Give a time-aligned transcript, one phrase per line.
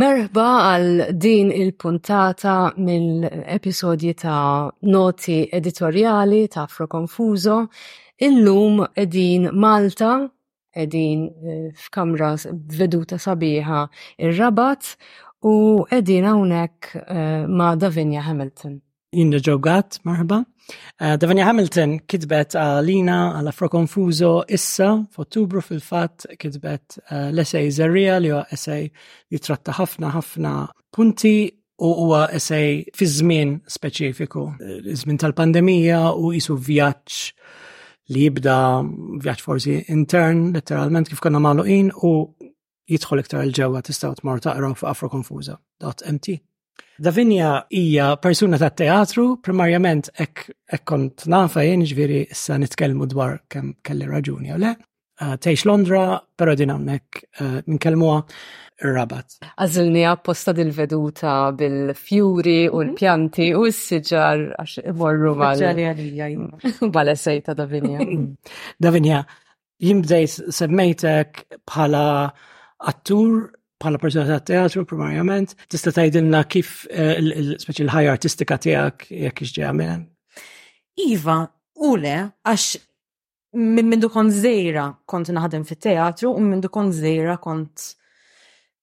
[0.00, 2.52] Merħba għal din il-puntata
[2.84, 7.58] mill-episodji ta' noti editoriali ta' Afro Confuso.
[8.16, 10.14] Illum edin Malta,
[10.72, 12.30] edin eh, f'kamra
[12.80, 13.82] veduta sabiħa
[14.30, 14.94] ir-Rabat
[15.52, 15.52] u
[16.00, 18.80] edin hawnhekk eh, ma' Davinja Hamilton
[19.12, 20.38] in the ġogat, marba.
[20.40, 20.74] Uh,
[21.06, 27.28] eh, Davania Hamilton kitbet għalina eh, uh, għal Afro Konfuzo issa f'Ottubru fil-fatt kitbet uh,
[27.28, 28.86] eh, l-essej Zerria li huwa essej
[29.30, 30.52] li tratta ħafna ħafna
[30.94, 31.50] punti
[31.82, 34.44] u huwa essej fi żmien speċifiku.
[34.86, 37.18] Żmien tal-pandemija u jisu vjaġġ
[38.14, 38.56] li jibda
[39.26, 42.12] vjaġġ forsi intern, letteralment kif konna magħluqin u
[42.92, 46.38] jidħol iktar il-ġewwa tistgħu tmor taqra fuq afroconfusa.mt.
[47.02, 50.44] Davinja hija persuna ta' teatru, primarjament ek,
[50.76, 54.74] ek kont nafa jien ġviri issa nitkellmu dwar kemm kelli raġuni, le?
[55.22, 57.24] Uh, ah, Tejx Londra, pero din hawnhekk uh,
[57.58, 58.18] eh, nitkellmuha
[58.82, 59.36] Rabat.
[59.62, 62.88] Għażilni apposta dil-veduta bil-fjuri u mhm.
[62.92, 65.60] l-pjanti u s sġar għax morru mal.
[66.96, 68.00] Bala sejta Davinja.
[68.82, 69.22] Davinja,
[69.88, 72.06] jimbdejt semmejtek bħala
[72.90, 73.50] attur
[73.82, 77.18] bħala persuna ta' teatru primarjament, tista' tgħidilna kif eh,
[77.62, 80.02] speċi l-ħajja artistika tiegħek jekk ġeja minn.
[81.06, 81.36] Iva,
[81.90, 82.14] ule,
[82.46, 82.80] għax
[83.58, 87.90] minn minn dukon zejra kont naħdem fit-teatru u minn dukon zejra kont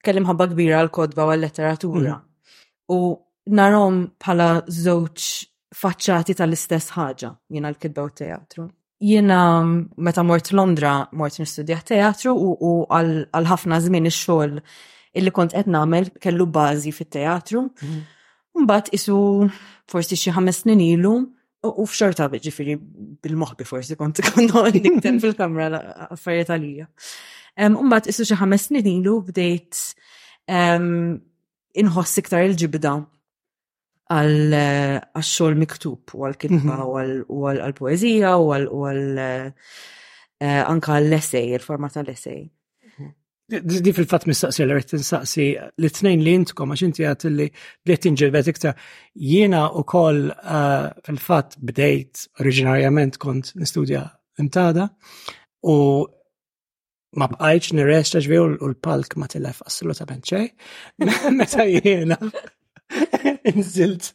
[0.05, 2.17] kellim ħabba kbira għal-kodba u għal-letteratura.
[2.17, 2.97] Mm.
[2.97, 2.99] U
[3.59, 5.29] narom bħala żewġ
[5.79, 8.67] faċċati tal-istess ħaġa jiena l-kidba u teatru.
[9.01, 9.63] Jiena
[9.97, 14.57] meta mort Londra mort nistudjaħ teatru u għal ħafna żmien ix-xogħol
[15.15, 17.61] illi kont qed nagħmel kellu bażi fit-teatru.
[17.79, 18.01] Mhm.
[18.65, 19.15] Mbagħad isu
[19.89, 21.13] forsi xi ħames snin ilu
[21.63, 22.75] u f'xorta ġifieri
[23.23, 25.69] bil-moħbi forsi kont kont fil-kamra
[26.09, 26.89] affarijiet għalija.
[27.79, 29.79] Mbagħad isu xi ħames snin ilu bdejt
[31.85, 32.97] inħoss iktar il-ġibda
[34.09, 37.49] għal-xol eh, miktub u għal-kitba u mhm.
[37.53, 39.67] għal-poezija u għal eh,
[40.41, 42.41] eh, anka għal essay il-format tal-essay.
[42.89, 43.61] Mhm.
[43.83, 45.45] Di fil-fat mistaqsi l rrit nistaqsi
[45.77, 47.47] l-tnejn li jintkom, għax inti għat li
[47.85, 48.77] bliet inġilbet iktar.
[49.33, 50.29] Jiena u koll
[51.05, 54.07] fil-fat bdejt oriġinarjament kont nistudja
[54.41, 54.89] imtada
[55.69, 55.75] u
[57.17, 60.49] ma bqajċ nirresta ġviju u l-palk ma t-lef assolutament ċej.
[61.37, 62.17] Meta jiena
[63.55, 64.13] inżilt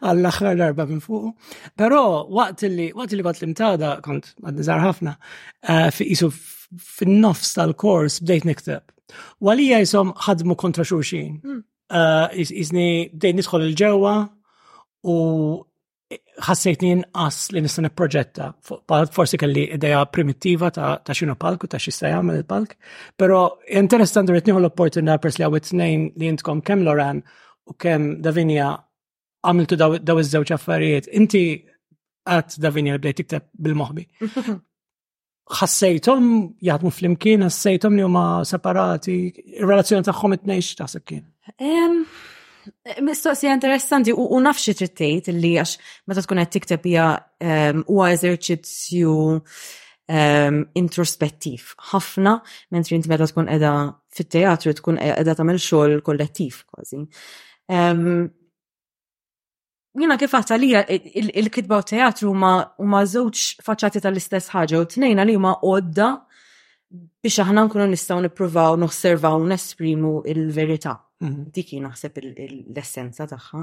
[0.00, 1.32] għall-axħar darba minn fuq.
[1.78, 5.16] Pero waqt li waqt li kont limtada, kont għad-nizar ħafna,
[5.66, 6.28] eh, fi jisu
[6.78, 8.84] fin-nofs tal-kors bdejt nikteb.
[9.44, 11.40] Walija jisom ħadmu kontra xurxin.
[12.38, 13.10] Jisni hmm.
[13.10, 14.14] eh, bdejt nisħol il-ġewa
[15.12, 15.16] u
[16.44, 18.46] ħassejtni nqas li nista' nipproġetta.
[18.62, 22.74] Forsi kelli ideja primittiva ta' xinu palk u ta' xista jagħmel il-palk,
[23.20, 23.46] però
[23.80, 27.24] interessant rrid nieħu l-opportunità pers li għawit snejn li intkom kemm Loran
[27.68, 28.70] u kemm Davinja
[29.46, 31.08] għamiltu daw iż-żewġ affarijiet.
[31.14, 31.44] Inti
[32.28, 34.04] għat Davinja li bdejt tikteb bil-moħbi.
[35.58, 36.26] ħassejtom
[36.64, 39.16] jaħdmu fl-imkien, ħassejtom li huma separati,
[39.58, 41.26] ir-relazzjoni tagħhom it-tnejx taħseb kien.
[43.02, 45.72] Mistoqsija interessanti u nafxie trittejt li għax
[46.06, 47.06] meta tkun qed tikteb hija
[47.90, 49.16] huwa eżerċizzju
[50.78, 52.36] introspettiv ħafna,
[52.74, 53.72] mentri inti meta tkun qiegħda
[54.14, 57.02] fit-teatru tkun qiegħda tagħmel xogħol kollettiv kważi.
[60.02, 60.70] Jina kif għata li
[61.38, 66.06] il-kitba u teatru ma zewċ faċċati tal-istess ħaġa u t-nejna li ma għodda
[67.24, 70.98] biex aħna nkunu nistaw niprovaw, noħservaw, nesprimu il-verità.
[71.22, 71.44] Mhm.
[71.54, 73.60] Diki naħseb l-essenza tagħha.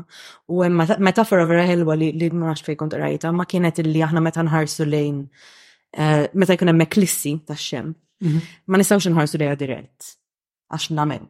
[0.55, 4.23] U hemm metafora vera ħelwa li ma nafx fejn kont rajta, ma kienet illi aħna
[4.23, 5.19] meta nħarsu lejn
[5.91, 7.93] eh, meta jkun hemm eklissi tax-xem.
[8.25, 8.39] Mhm.
[8.67, 10.13] Ma nistgħux nħarsu lejn dirett
[10.73, 11.27] għax nagħmel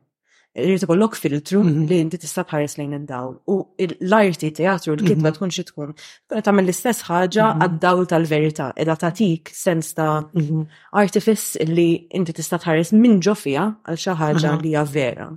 [0.58, 1.84] irrid ikollok filtru mm-hmm.
[1.90, 3.34] li inti tista' tħares lejn id-dawl.
[3.54, 3.56] U
[3.86, 5.36] l-arti teatru l-kitba mm-hmm.
[5.38, 5.92] tkun xi tkun.
[6.30, 7.66] Kuna tagħmel l-istess ħaġa mm-hmm.
[7.68, 10.24] għad-dawl tal-verità, edha tagħtik sens ta'
[11.04, 15.30] artifice li inti tista' tħares minn ġo fiha għal xi ħaġa li hija vera.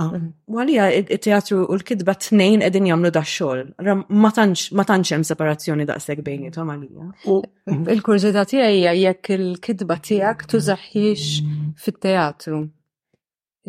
[0.00, 0.08] Ah.
[0.48, 3.66] Għalija il-teatru u l-kidba t-nejn edin jamlu da xol.
[3.82, 4.70] Ma tantx
[5.12, 7.08] hemm separazzjoni daqshekk bejnietom għalija.
[7.98, 12.62] Il-kurżità tiegħi jekk il-kidba tiegħek tużaħħiex fit-teatru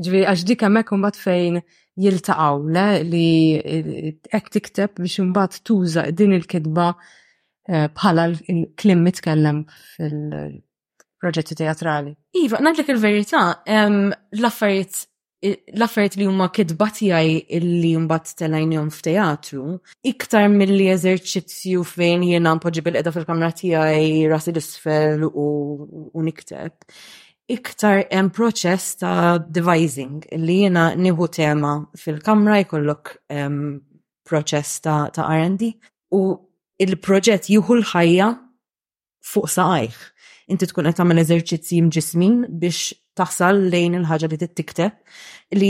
[0.01, 1.59] ġviri, għax dik hemmhekk imbagħad fejn
[2.03, 9.63] jiltaqgħu le li għek tikteb biex imbagħad tuża din il-kitba eh, bħala l-klim mitkellem
[9.95, 12.13] fil-proġetti teatrali.
[12.45, 15.05] Iva, ngħidlek il-verità, l-affarijiet
[15.43, 19.63] l-affarijiet li huma kitba tiegħi illi mbagħad f f'teatru,
[20.07, 25.49] iktar milli eżerċizzju fejn jiena npoġġi bil-qeda fil-kamra tiegħi rasi l-isfel u
[26.23, 26.71] nikteb
[27.51, 33.79] iktar hemm proċess ta' devising li jiena nieħu tema fil-kamra jkollok ehm,
[34.27, 35.71] proċess ta', ta R&D
[36.13, 36.21] u
[36.83, 38.29] il-proġett jieħu l-ħajja
[39.23, 39.99] fuq saqajh.
[40.51, 45.69] Inti tkun qed tagħmel eżerċizzji mġismin biex taħsal lejn il-ħaġa li tittikteb li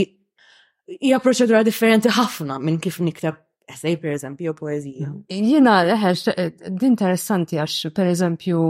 [1.00, 3.38] hija proċedura differenti ħafna minn kif nikteb
[3.70, 5.10] essay per eżempju poezija.
[5.34, 8.62] Jiena leħex eh, d interessanti għax per eżempju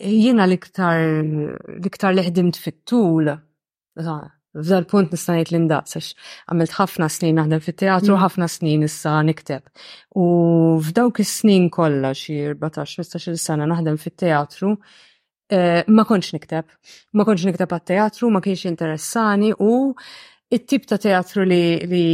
[0.00, 0.98] jiena l-iktar
[1.80, 3.30] l-iktar fit-tul.
[4.54, 8.20] F'dal punt nista' l li Għamilt ħafna snin naħdem fit-teatru, mm.
[8.22, 9.62] ħafna snin issa nikteb.
[10.14, 14.76] U f'dawk is-snin kollha xi 14-15-il sena naħdem fit-teatru,
[15.50, 16.70] eh, ma konċ nikteb.
[17.18, 19.90] Ma konċ nikteb għat-teatru, ma kienx interessani u
[20.54, 22.04] it-tip ta' teatru li, li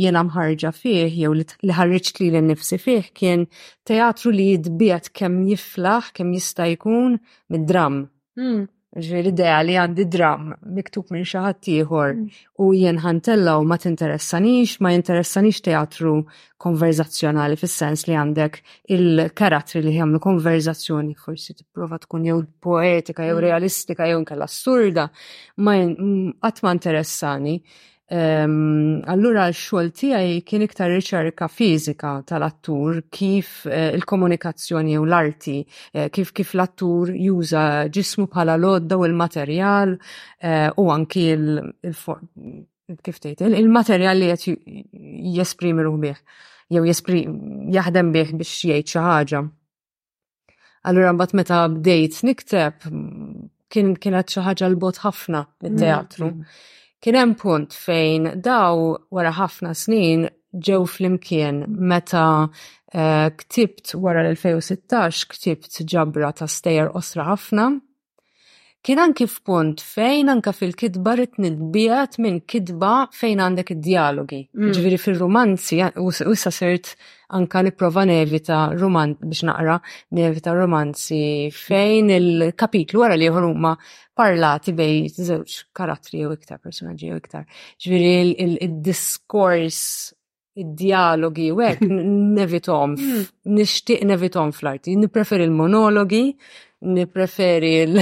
[0.00, 3.44] jena mħarġa fih, jew li ħarriċt li l-nifsi fih, kien
[3.88, 7.20] teatru li jidbiet kem jiflaħ, kem jista' jkun
[7.52, 8.06] mid-dram.
[8.40, 8.64] Mm.
[8.92, 12.26] Ġveri d-deja li għandi dram miktub minn xaħat ieħor mm.
[12.60, 16.12] u jien ħantella u ma tinteressanix, ma jinteressanix teatru
[16.60, 18.58] konverzazzjonali fis-sens li għandek
[18.92, 23.42] il-karatri li jagħmlu konverzazzjoni forsi tipprova tkun jew poetika jew mm.
[23.46, 25.08] realistika jew nkella assurda
[25.64, 27.56] ma qatt ma interessani.
[28.10, 35.60] Um, allura x-xogħol tiegħi kien iktar riċerka fiżika tal-attur kif eh, il-komunikazzjoni u l-arti,
[35.94, 37.62] eh, kif kif l-attur juża
[37.94, 41.24] ġismu bħala lodda u l-materjal eh, u anki
[43.06, 44.60] kif il-materjal li qed
[45.38, 46.20] jesprimi ruħ bih
[46.74, 46.84] jew
[47.78, 49.44] jaħdem bih biex jgħid xi ħaġa.
[50.90, 52.92] Allura mbagħad meta bdejt nikteb
[53.72, 56.80] kien kienet xi ħaġa l-bot ħafna it teatru Mm -hmm.
[57.02, 60.28] Kien hemm punt fejn daw wara ħafna snin
[60.68, 67.66] ġew flimkien meta uh, ktibt wara l-2016 ktibt ġabra ta' stejer osra ħafna
[68.82, 74.40] kien anki f'punt fejn anka fil-kidba rrit nidbijat minn kidba fejn għandek id-dialogi.
[74.58, 74.72] Mm.
[74.74, 76.94] Ġviri fil-romanzi, u sirt
[77.38, 79.76] anka niprofa nevita romanzi biex naqra
[80.18, 83.76] nevita romanzi fejn il-kapitlu għara li huma
[84.18, 87.46] parlati bej żewġ karatri u iktar, personaġi u iktar.
[87.86, 88.34] Ġviri
[88.66, 89.80] il-diskors
[90.60, 91.86] id-dialogi u għek
[92.40, 93.22] nevitom, mm.
[93.54, 96.26] nishtiq nevitom fl-arti, nipreferi il-monologi,
[96.82, 97.86] nipreferi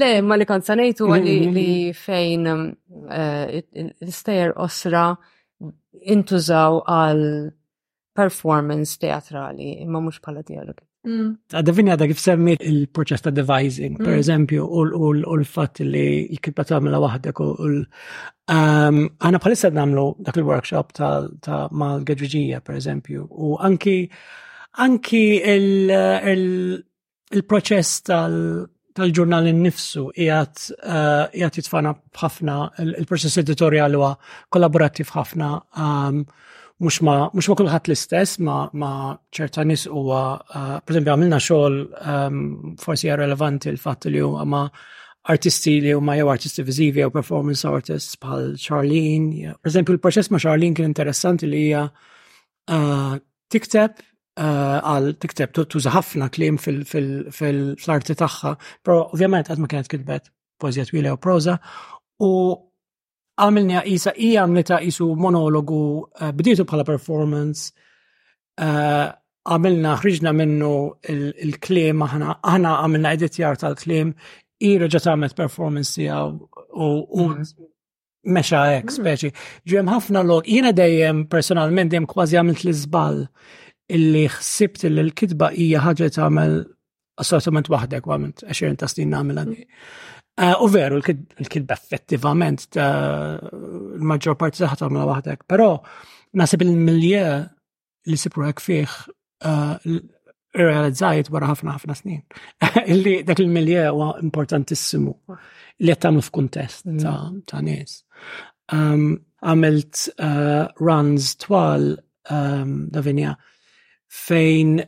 [0.00, 1.54] le ma li kanzanejtu għalli mm-hmm.
[1.54, 5.10] li fejn eh, l-istajer osra
[6.04, 7.24] intużaw għal
[8.14, 10.76] performance teatrali imma mux pala dialog.
[11.04, 11.94] Għadavini mm.
[11.94, 14.20] għadha kif semmi il-proċess ta' devising, per mm.
[14.22, 21.60] eżempju, u l-fat li jikibba tamela wahdek u Għana ehm, palissa namlu dak il-workshop ta'
[21.76, 23.98] mal gedriġija per eżempju, u anki
[24.84, 26.82] anki il-
[27.32, 34.12] il-proċess tal-ġurnal tal nifsu jgħat eh, jgħat jitfana bħafna, il-proċess editorial huwa
[34.52, 38.92] kollaborattiv ħafna, mux ehm, ma, mux ma kullħat l-istess, ma, ma
[39.34, 44.44] ċerta nis huwa, uh, per esempio, għamilna xogħol um, forsi hija relevanti l-fatt li huwa
[44.50, 44.66] ma'
[45.32, 49.54] artisti li huma jew artisti viżivi jew performance artists bħal Charlene.
[49.62, 53.14] Per esempio, il-proċess ma' Charlene kien interessanti li hija eh,
[53.54, 54.02] tikteb
[54.34, 58.50] Eh, għal tikteb tuża ħafna klim fil-arti tagħha,
[58.82, 60.26] però ovvjament qatt ma kienet kitbet
[60.58, 61.54] pożija twila u proza
[62.18, 62.30] u
[63.38, 65.78] għamilni għisa i għamlita jisu monologu
[66.18, 67.68] eh, bdietu bħala performance
[68.58, 69.06] eh,
[69.46, 70.72] għamilna ħriġna minnu
[71.46, 74.16] il-klim aħna għamilna editjar tal-klim
[74.66, 76.32] i reġa għamlet performance tijaw
[76.74, 76.92] u
[77.30, 77.46] mhm.
[78.34, 78.98] meċa ek, mhm.
[78.98, 79.34] speċi.
[79.70, 83.28] Ġujem ħafna log, jina dejjem personalment dejjem kważi għamilt l-izbal
[83.92, 86.54] illi xsibt li l-kitba hija ħaġa tagħmel
[87.20, 89.60] assortiment waħdek għamilt 20 ta' snin nagħmel għandi.
[90.34, 95.68] Eh, u veru l-kitba effettivament l-maġġor parti saħħa tagħmel waħdek, però
[96.40, 97.26] nasib il-milje
[98.10, 100.00] li sipru hekk fih eh,
[100.56, 102.22] realizzajt wara ħafna ħafna snin.
[102.92, 105.14] Illi dak il-milje huwa importantissimu
[105.82, 107.64] li qed tagħmlu f'kuntest ta' mm.
[107.66, 107.96] nies.
[108.74, 109.08] Ehm,
[109.44, 111.90] għamilt eh, runs twal
[112.30, 113.34] ehm, Davinja
[114.14, 114.80] fejn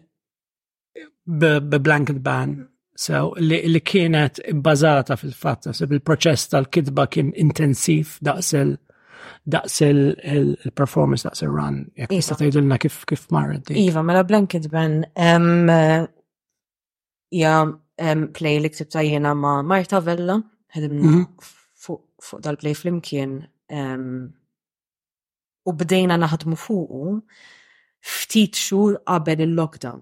[1.41, 2.57] b-blanket ban
[2.99, 8.71] So, li, li kienet bazata fil-fat, so, il-proċess tal-kidba kien intensiv daqsil
[9.53, 11.83] daqsil il-performance, daqsil run.
[11.93, 12.15] Jek iva.
[12.25, 14.97] tista' tajdilna kif kif marret Iva, mela Blanket Ban
[17.37, 17.53] ja
[18.41, 20.41] play li ktibta jena ma' Marta Vella,
[20.73, 21.29] -hmm.
[21.85, 23.35] fuq dal-play flimkien
[25.69, 27.21] u bdejna naħdmu fuqu
[28.07, 30.01] ftit xhur qabel il-lockdown.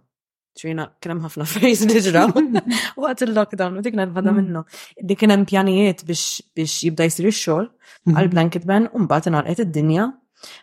[0.54, 2.26] Trina, kienem ħafna fejs diġra
[3.02, 4.37] waqt il-lockdown u dik nervada mm.
[4.38, 4.62] minnu.
[5.11, 8.18] Dik kienem pjanijiet biex jibda jisir ix-xogħol mm-hmm.
[8.20, 10.11] għal-blanket Ben, u mbagħad inqalqet id-dinja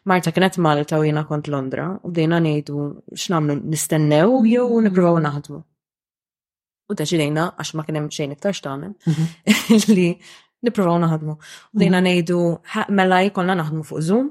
[0.05, 2.81] Marta kienet Malta u jena kont Londra u bdejna ngħidu
[3.17, 4.51] x'namlu nistennew mm-hmm.
[4.53, 5.59] jew nippruvaw naħdmu.
[6.91, 9.95] U deċidejna għax ma kien hemm xejn iktar xtamen, mm-hmm.
[9.95, 10.05] li
[10.67, 11.33] nippruvaw naħdmu.
[11.39, 12.39] U bdejna ngħidu
[12.93, 14.29] mela jkollna naħdmu fuq Zoom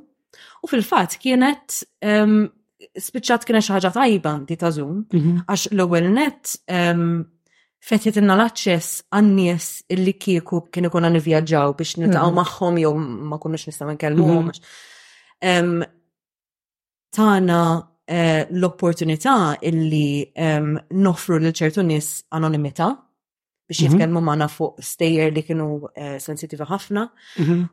[0.62, 2.47] u fil-fatt kienet ehm,
[2.81, 5.45] spiċċat kienet xi ħaġa tajba di ta' Zoom, mhm.
[5.51, 7.21] għax l-ewwel net ehm,
[7.81, 12.09] fetjet l-aċċess għannies illi kieku kien ikun għan biex mhm.
[12.09, 14.49] nitaqgħu magħhom jew ma kunux nistgħu nkellmuhom.
[14.49, 14.73] Mhm.
[15.41, 15.85] Ehm,
[17.17, 17.61] tana
[18.07, 22.93] eh, l-opportunità illi ehm, nofru lil ċertu nies anonimità
[23.71, 27.05] biex jitkellmu magħna fuq stejjer li kienu eh, sensitivi ħafna.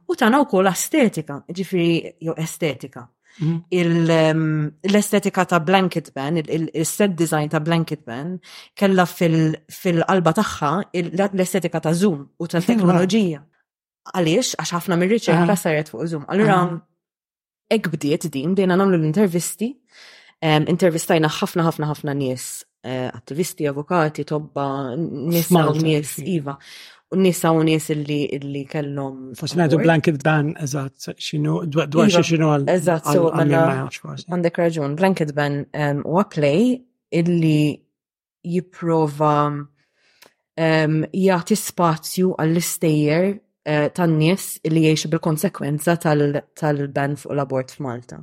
[0.08, 3.08] U tana wkoll estetika, ġifieri jew estetika
[3.40, 4.34] Mm-hmm.
[4.42, 8.34] Um, l-estetika ta' Blanket Ban, il-set design ta' Blanket Ban,
[8.76, 13.42] kella fil-qalba tagħha l-estetika ta' Zoom u tal-teknoloġija.
[14.14, 16.26] Għaliex, għax ħafna mir-riċerka sarjet fuq Zoom.
[16.32, 16.60] Allura,
[17.78, 19.72] ek bdiet din, bdejna nagħmlu l-intervisti,
[20.42, 22.44] intervistajna ħafna ħafna ħafna nies
[22.86, 25.50] eh, attivisti, avukati, tobba, nies
[25.84, 26.58] nies, iva
[27.12, 29.32] u nisa u nis illi illi kellhom.
[29.40, 32.66] Forsi ngħidu blanket ban eżatt x'inhu dwar iva, xi x'inhu għal.
[32.74, 33.64] Eżatt, so mela
[34.28, 34.98] għandek raġun.
[35.00, 35.62] Blanket ban
[36.04, 36.64] huwa għaklej
[37.22, 37.60] illi
[38.44, 39.38] jipprova
[40.58, 48.20] jagħti spazju għall-istejjer eh, tan-nies illi jgħixu bil-konsekwenza tal-ban fuq l-abort f'Malta.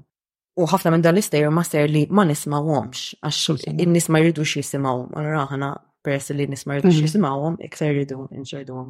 [0.60, 4.98] U ħafna minn dan l-istejjer ma ser li ma nismawhomx għax in-nies ma jridux jisimgħu.
[5.16, 5.72] Allura aħna
[6.06, 7.02] peress li nismar mhm.
[7.06, 8.88] nisimawhom iktar jridu nxerduhom.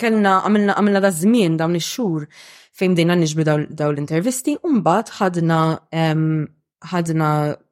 [0.00, 2.26] Kellna għamilna għamilna da żmien dawn ix-xhur
[2.78, 3.44] fejn bdejna niġbru
[3.78, 5.58] daw l-intervisti u mbagħad ħadna
[6.84, 7.28] ħadna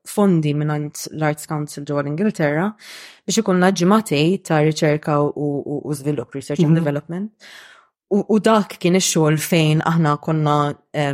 [0.08, 2.68] fondi minnant l-Arts Council ġewwa l-Ingilterra
[3.26, 6.78] biex ikunna ġimatej ta' riċerka u żvilupp, research and mhm.
[6.80, 7.28] development.
[8.12, 10.56] U dak kien ix-xogħol fejn aħna konna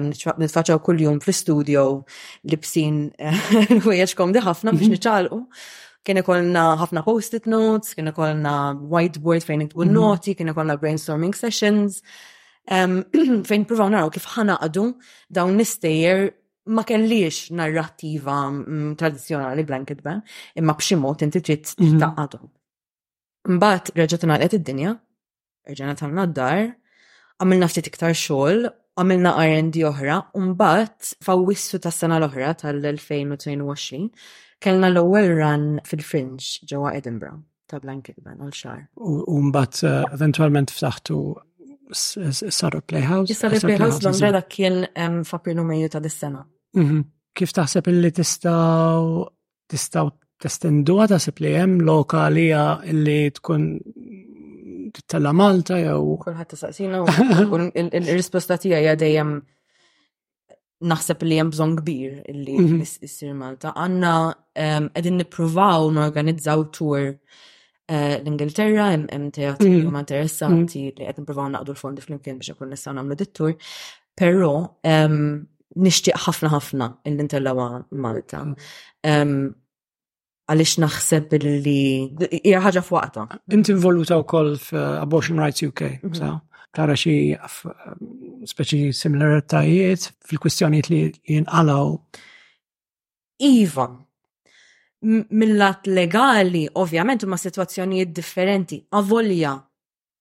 [0.04, 1.86] nitfaċċaw kuljum fl-istudio
[2.52, 4.94] li bsin l-ħwejjeġkom di ħafna biex mhm.
[4.98, 5.42] niċċalqu
[6.06, 8.52] Kien ikollna ħafna post-it notes, kien ikollna
[8.92, 9.94] whiteboard fejn niktbu mhm.
[9.98, 12.00] noti, kien ikollna brainstorming sessions.
[12.70, 13.00] Um,
[13.48, 14.84] fejn provaw naraw kif għadu
[15.32, 16.26] dawn nistejjer
[16.76, 20.18] ma kellix narrattiva mm, tradizjonali blanket ba,
[20.60, 21.98] imma b'ximot inti trid mhm.
[22.04, 22.40] taqgħadu.
[23.48, 24.90] Mbagħad reġgħet ingħalqet id-dinja,
[25.72, 26.66] rġgħna tagħmilna d-dar,
[27.40, 28.68] għamilna ftit iktar xogħol,
[29.00, 34.02] għamilna R&D oħra, u mbagħad f'Awwissu tas-sena l-oħra tal-2022
[34.64, 38.80] kellna l-ewwel run fil-Fringe ġewwa Edinburgh ta' Blanketman għal xar.
[38.98, 41.18] U mbagħad eh, eventualment ftaħtu
[41.92, 43.32] Sarah Playhouse.
[43.36, 44.82] Sarah Playhouse l dak kien
[45.22, 46.42] f'Aprilu Mejju ta' dis-sena.
[46.76, 47.02] Mhm.
[47.38, 49.26] Kif taħseb illi tistgħu
[49.72, 50.08] tistgħu
[50.42, 53.68] testenduha ta' li hemm lokalija illi tkun
[55.08, 56.18] tella Malta jew.
[56.24, 57.06] Kulħadd tisaqsina u
[57.64, 59.36] l-risposta tiegħi dejjem
[60.86, 63.38] naħseb li hemm bżonn kbir illi jissir mhm.
[63.42, 63.72] Malta.
[63.74, 64.12] Għandna
[64.62, 69.88] ehm, qegħdin nippruvaw organizzaw tour eh, l-Ingilterra, jem teatri mhm.
[69.88, 70.92] huma interessanti mhm.
[71.00, 73.56] li qed nippruvaw naqdu l-fondi flimkien biex ikun nistgħu nagħmlu dit Pero,
[74.22, 75.22] Però ehm,
[75.78, 77.70] nixtieq ħafna ħafna l ntellgħu
[78.02, 78.44] Malta.
[79.06, 79.36] Ehm,
[80.48, 81.80] għaliex naħseb li
[82.38, 83.24] hija ħaġa f'waqta.
[83.52, 86.08] Inti involuta wkoll f'Abortion Rights UK,
[86.74, 87.34] tara xi
[88.46, 91.00] speċi similaritajiet fil-kwistjoniet li
[91.32, 91.94] jinqalaw?
[93.48, 93.86] Iva,
[95.30, 99.54] mill-lat legali, ovvjament, ma situazzjonijiet differenti, avolja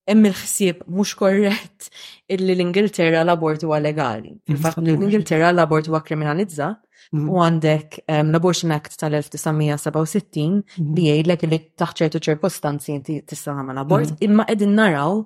[0.08, 1.88] hemm il-ħsieb mhux korrett
[2.32, 4.32] illi l-Ingilterra l-abort huwa legali.
[4.48, 4.96] Infatt mm-hmm.
[5.02, 6.70] l-Ingilterra l-abort huwa kriminalizza
[7.08, 7.40] u mm-hmm.
[7.40, 10.96] għandek um, l-Abortion Act tal-1967 mm-hmm.
[10.98, 15.22] li jgħidlek li taħt ċertu ċirkostanzi inti tista' l abort, imma qegħdin naraw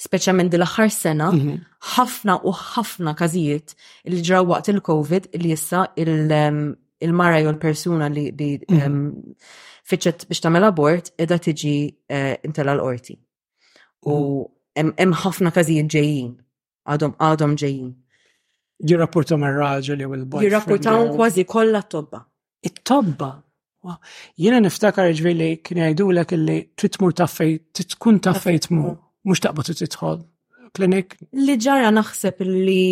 [0.00, 1.28] speċjalment din l-aħħar sena
[1.96, 3.74] ħafna u ħafna każijiet
[4.14, 6.70] li ġraw waqt il-COVID li issa um,
[7.04, 8.28] il-mara jew l-persuna li
[8.72, 9.02] um,
[9.92, 11.74] fiċċet biex tagħmel abort qiegħda tiġi
[12.08, 13.20] eh, intela l-qorti.
[14.06, 14.92] U mm.
[15.00, 16.32] hemm ħafna każijiet ġejjin,
[16.90, 17.88] għadhom għadhom ġejjin.
[18.90, 20.44] Jirrapportaw mar raġel jew il-bajt.
[20.44, 22.22] Jirrapportaw kważi kollha t-tobba.
[22.70, 23.32] It-tobba?
[24.42, 28.96] Jiena niftakar ġvili kien jgħidulek illi titmur taffej, titkun taffej tmur,
[29.26, 30.16] mhux taqbad titħol
[30.74, 31.14] klinik?
[31.38, 32.82] Li ġara naħseb li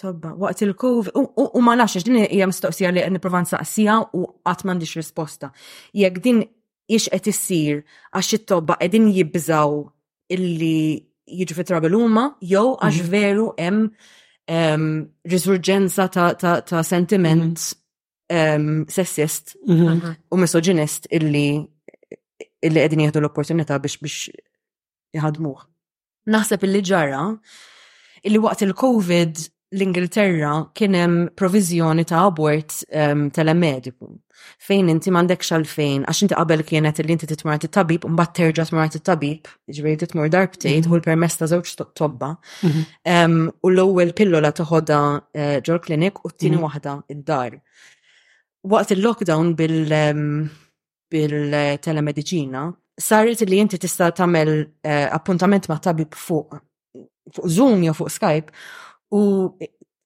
[0.00, 4.96] tobba, waqt il-COVID, u ma nafx, din hija mistoqsija li niprovan saqsija u qatt m'għandix
[5.00, 5.48] risposta.
[5.96, 6.44] Jekk din
[6.92, 7.80] ix qed issir
[8.12, 9.80] għax it-tobba qegħdin jibżaw
[10.34, 11.04] illi
[11.40, 12.24] jiġu fit trouble huma
[12.54, 13.12] jew għax mhm.
[13.14, 13.84] veru hemm
[14.54, 14.86] ehm,
[15.32, 18.34] risurġenza ta' sentiment mhm.
[18.38, 20.12] ehm, sessist mhm.
[20.32, 21.46] u misoġinist illi
[22.64, 24.20] illi qegħdin jieħdu l-opportunità biex biex
[25.14, 25.58] jħadmuh.
[26.32, 27.24] Naħseb illi ġara
[28.24, 29.42] illi waqt il-COVID
[29.76, 34.08] l-Ingilterra kienem provizjoni ta' abort um, ehm, telemediku.
[34.64, 38.34] Fejn inti mandek xalfejn, għax inti qabel kienet li inti titmur għat tabib un bat
[38.36, 40.90] terġa tmur tabib ġveri titmur darbtejt, mhm.
[40.90, 40.90] mhm.
[40.90, 42.30] ehm, u l-permess ta' zewċ tobba.
[43.64, 45.00] U l-ewel pillola toħoda
[45.32, 46.66] eh, ġol klinik u t-tini mhm.
[46.66, 47.56] wahda id-dar.
[48.64, 50.28] Waqt il-lockdown ehm,
[51.14, 52.68] bil-telemedicina,
[53.00, 54.54] saret li inti tista' tamel
[54.86, 56.60] eh, appuntament ma' tabib fuq
[57.34, 58.52] fuq Zoom jew fuq Skype
[59.12, 59.20] u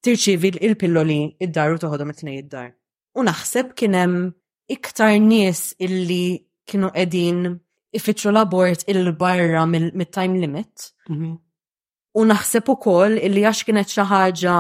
[0.07, 2.71] tirċivi il-pilloli id-dar u toħodhom it-tnej id-dar.
[3.19, 4.17] U naħseb kienem
[4.75, 6.21] iktar nies illi
[6.69, 7.59] kienu edin
[7.97, 11.37] ifittru l-abort il-barra mit-time limit mhm.
[12.17, 14.55] U naħseb ukoll illi għax kienet xi ħaġa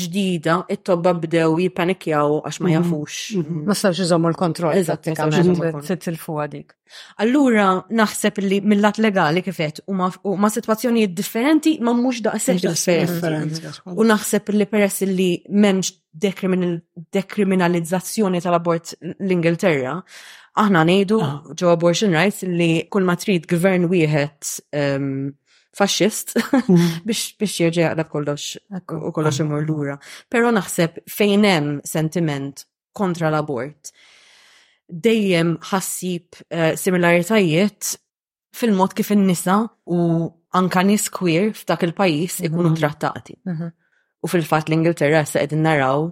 [0.00, 2.74] ġdida, it-tobba bdew jipanikjaw għax ma mhm.
[2.78, 3.16] jafux.
[3.34, 3.42] Mhm.
[3.56, 3.64] Mhm.
[3.68, 4.78] Ma sabx iżommu l-kontroll.
[4.80, 6.16] Eżatt, il
[6.54, 6.68] dik.
[7.24, 7.66] Allura
[8.00, 13.60] naħseb li mill-lat legali kifet u ma sitwazzjonijiet differenti ma mhux daqshekk differenti.
[14.00, 15.92] U naħseb li peress li m'hemmx
[17.12, 19.98] dekriminalizzazzjoni tal-abort l-Ingilterra,
[20.60, 21.28] aħna ngħidu ah.
[21.54, 24.42] ġo abortion rights li kull ma trid gvern wieħed
[24.74, 25.18] ehm,
[25.78, 26.86] faxxist mm.
[27.08, 28.46] biex jerġa' jaqlab kollox
[28.76, 29.42] u kollox ah.
[29.44, 29.96] imur lura.
[30.30, 32.64] Però naħseb fejn hemm sentiment
[32.96, 33.92] kontra l-abort
[34.90, 37.92] dejjem ħassib eh, similaritajiet
[38.58, 39.60] fil-mod kif in-nisa
[39.94, 40.00] u
[40.58, 42.80] anka nis queer f'dak il-pajjiż ikunu mm-hmm.
[42.82, 43.36] trattati.
[43.46, 43.74] Mm-hmm.
[44.26, 46.08] U fil-fatt l-Ingilterra se qegħdin naraw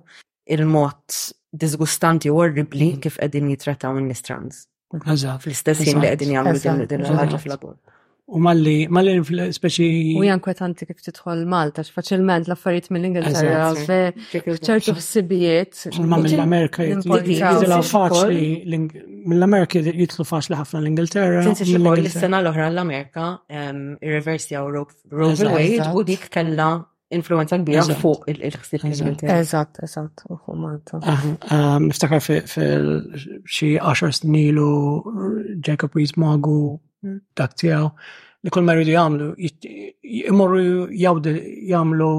[0.54, 1.18] il-mod
[1.50, 3.02] disgustanti u orribli mm-hmm.
[3.02, 4.64] kif qegħdin jitrattaw in nis trans.
[4.94, 7.80] Fl-istess ħin li qegħdin jagħmlu din l-ħaġa fil-abort.
[8.28, 9.14] U malli, malli
[9.56, 10.16] speċi.
[10.20, 13.70] U jankwetanti kif titħol Malta, faċilment l-affarijiet mill-Ingilterra,
[14.68, 15.96] ċertu ħsibijiet.
[16.04, 18.42] Ma mill-Amerika jitlu faċli,
[19.32, 21.46] mill-Amerika jitlu faċli ħafna l-Ingilterra.
[21.48, 23.30] Tinsi xibbo l-sena l-oħra l-Amerika,
[24.04, 26.68] irreversi għaw Roe Wade, u dik kella
[27.16, 29.38] influenza kbira fuq il-ħsib l-Ingilterra.
[29.40, 31.00] Eżat, eżat, u fuq Malta.
[31.80, 34.70] Niftakar fil-xie 10 snilu
[35.64, 36.60] Jacob Rees-Magu
[37.36, 37.86] dak tiegħu
[38.46, 39.28] li kull ma jridu jagħmlu
[40.32, 42.12] jmorru jagħmlu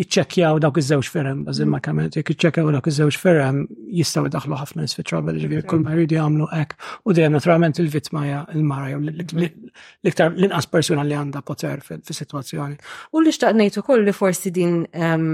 [0.00, 3.58] jiċċekkjaw dawk iż-żewġ ferem, bażil ma kamet, jekk iċċekkjaw dawk iż-żewġ ferem,
[3.98, 6.78] jistgħu daħlu ħafna nies fi trouble, ġifieri kull ma jridu jagħmlu hekk.
[7.04, 12.80] U dejjem naturalment il-vittma hija l-mara jew l-iktar l-inqas persuna li għandha poter fis-sitwazzjoni.
[13.12, 15.28] U li xtaqt ngħid ukoll li forsi din ehm,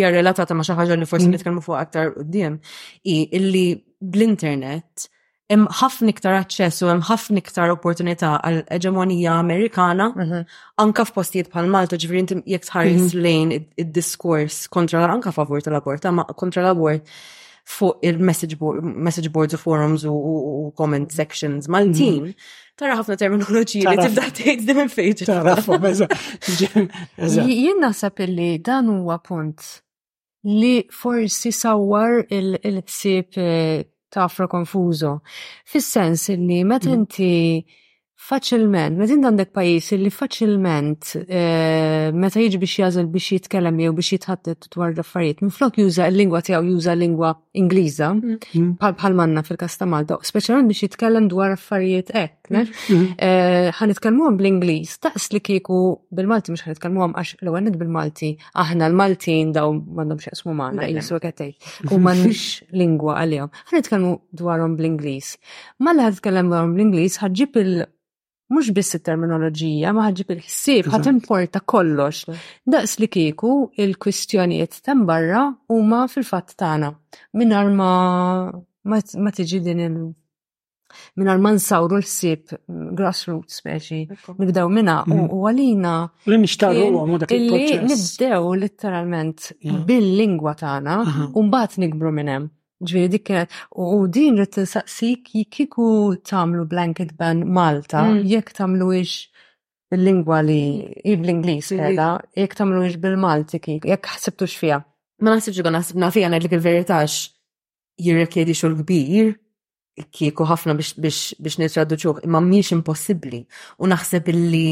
[0.00, 1.36] hija relatata ma' xi ħaġa li forsi mm.
[1.36, 2.56] nitkellmu fuq aktar qudiem,
[3.04, 3.66] illi
[4.00, 5.10] bl-internet
[5.52, 10.38] hemm ħafna iktar aċċess u hemm ħafna iktar opportunità għal eġemonija Amerikana mhm.
[10.84, 13.18] anka f'postijiet bħal Malta ġifieri inti jekk tħares mhm.
[13.26, 17.02] lejn id-diskors kontra anka favur tal-abort, ma kontra l-abort
[17.64, 20.14] fuq il-message board, message boards u forums u
[20.76, 22.28] comment sections mal mhm.
[22.80, 25.18] Tara ħafna terminoloġija li tibda tgħid din il-fejġ.
[27.44, 29.58] Jien naħseb illi dan huwa punt
[30.48, 35.18] li forsi sawwar il-ħsieb eh, tafra konfuzo.
[35.70, 36.98] Fis-sens illi meta mm.
[36.98, 37.32] inti
[38.24, 43.90] faċilment, meta inti għandek pajis illi faċilment eh, meta jiġi biex jażel biex jitkellem jew
[43.98, 48.70] biex jitħaddet dwar l-affarijiet, minflok juża l-lingwa tiegħu juża l-lingwa Ingliża mm.
[48.80, 52.66] bħal manna fil kasta Malta, speċjalment biex jitkellem dwar affarijiet hekk aktar.
[52.90, 53.16] Mhm.
[53.18, 55.76] Eh, ħanitkellmuhom bl-Ingliż, taqs li kieku
[56.12, 60.88] bil-Malti mhux ħanitkellmuhom għax l-ewwel bil-Malti, aħna l-Maltin daw mandom jaqsmu smu maħna,
[61.24, 63.50] qed tgħid, u nix lingwa għalihom.
[63.72, 65.36] Ħanitkellmu dwarhom bl-Ingliż.
[65.80, 67.84] Malla ħanitkellem dwarhom bl-Ingliż ħaġġib il-
[68.54, 72.28] mux biss il-terminologija, ma ħagġib il-ħsib, ħat importa kollox.
[72.68, 76.92] Daqs li kieku il-kwistjonijiet tan barra u ma fil-fat tana.
[77.34, 77.92] Minar ma
[78.84, 79.80] ma tiġi din
[81.18, 84.00] għal man nsawru l-sib mm, grassroots meġi,
[84.38, 85.26] nibdew minna u mm.
[85.36, 85.94] għalina.
[86.30, 89.38] Li nibdew literalment
[89.88, 90.94] bil-lingwa tagħna
[91.34, 92.44] u mbagħad nikbru minnem.
[92.84, 93.28] Ġviri dik
[93.80, 95.22] u din rrit saqsik
[95.54, 95.86] kiku
[96.26, 98.18] tamlu blanket ban Malta, mm.
[98.28, 99.12] jekk tamlu ix
[99.94, 100.60] il-lingwa li
[101.06, 104.78] bl-Inglis edha, jekk tamlu ix bil-Malti kik, jekk ħsibtux fija.
[105.22, 107.12] Ma naħsibġu għu naħsibna fija najdlik il-veritax
[108.02, 109.26] jirrekjedi xol kbir,
[110.10, 113.44] kieku ħafna biex, nitraduċuħ, imma miex impossibli.
[113.78, 114.66] U naħseb illi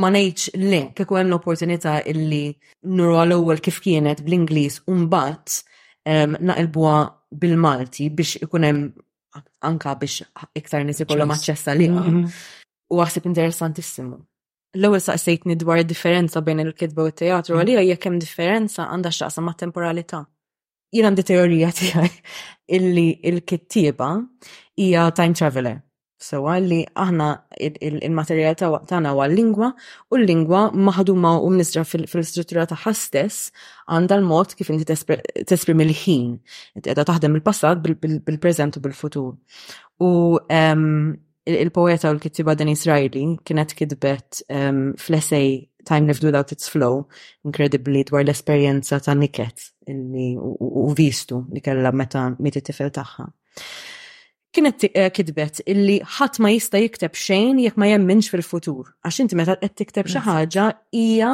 [0.00, 2.48] ma nejċ li, kieku hemm l-opportunità illi
[2.98, 6.98] nurwa l ewwel kif kienet bl-Ingliż u mbagħad um, naqilbuha
[7.38, 8.84] bil-Malti biex ikun hemm
[9.68, 10.26] anka biex
[10.60, 11.88] iktar nies ikollhom maċċessa li.
[11.88, 12.26] Mhm.
[12.94, 14.18] U għasib interesantissimu.
[14.74, 19.54] L-ewwel saqsejtni dwar id-differenza bejn il-kitba u t-teatru għalija jekk hemm differenza għandha xaqsa ma'
[19.58, 20.24] temporalità
[20.94, 22.10] jien għandi teorija tiegħi
[22.78, 24.12] illi il-kittieba
[24.80, 25.80] hija time traveler.
[26.24, 27.24] So għalli aħna
[27.60, 33.50] il-materjal ta' tagħna huwa l-lingwa u l-lingwa maħduma u mnisra fil-struttura tagħha stess
[33.92, 36.30] għandha l-mod kif inti tesprimi l-ħin.
[36.80, 39.34] Qiegħda taħdem il-passat bil-preżent u bil-futur.
[40.08, 40.12] U
[40.48, 41.12] ehm,
[41.50, 47.06] il-poeta u l-kittiba Denis Riley kienet kidbet ehm, fl-essej time lived without its flow,
[47.44, 53.26] incredibly, dwar l-esperienza ta' niket illi u vistu li kella meta miti tifel tagħha.
[54.54, 59.38] Kienet eh, kitbet illi ħadd ma jista' jikteb xejn jekk ma jemminx fil-futur, għax inti
[59.38, 60.66] meta qed tikteb xi ħaġa
[60.96, 61.32] hija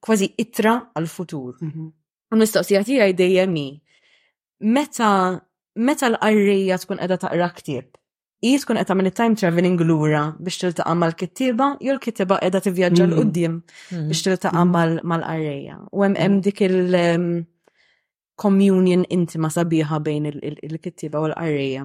[0.00, 1.54] kważi itra għal-futur.
[1.60, 2.40] U mhm.
[2.42, 3.56] mistoqsija tiegħi dejjem
[4.76, 5.12] meta
[5.80, 7.99] meta l-qarrija tkun qiegħda taqra ktieb
[8.44, 13.56] jis kun għetam il-time traveling l-ura biex tiltaqa mal-kittiba, jew l-kittiba edha t-vjagġa l-qoddim mm.
[13.92, 14.08] mm.
[14.10, 15.04] biex għamal mm.
[15.12, 15.74] mal-arreja.
[15.92, 21.82] U hemm dik il-communion ehm, intima sabiħa bejn il-kittiba u l-arreja.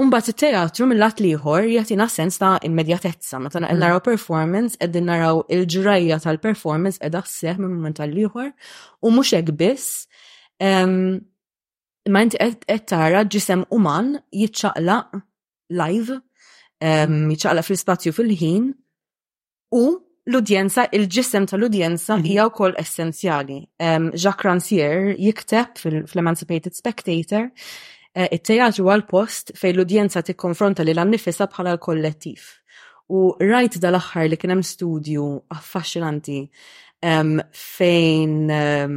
[0.00, 6.98] Umbat il-teatru mill-lat liħor jatina sens ta' immedjatezza, meta naraw performance eddin naraw il-ġrajja tal-performance
[7.04, 8.48] edha s-seħ minn moment tal-liħor
[9.04, 9.28] u mux
[9.60, 9.86] biss
[10.58, 10.94] ehm,
[12.10, 15.08] ma inti qed tara ġisem uman jitċaqlaq
[15.72, 16.10] live,
[16.84, 18.68] ehm, jċaqla fil-spazju fil-ħin,
[19.74, 22.26] u l-udjenza, il-ġisem tal-udjenza mhm.
[22.30, 23.58] hija wkoll essenzjali.
[23.82, 27.66] Um, Jacques Rancière jikteb fil-Emancipated Spectator uh,
[28.14, 32.46] eh, it-teatru għal-post fej l-udjenza tikkonfronta li l-annifisa bħala l-kollettiv.
[33.12, 36.38] U rajt dal-axħar li kienem studju affaxxinanti
[37.04, 38.94] um, fejn um,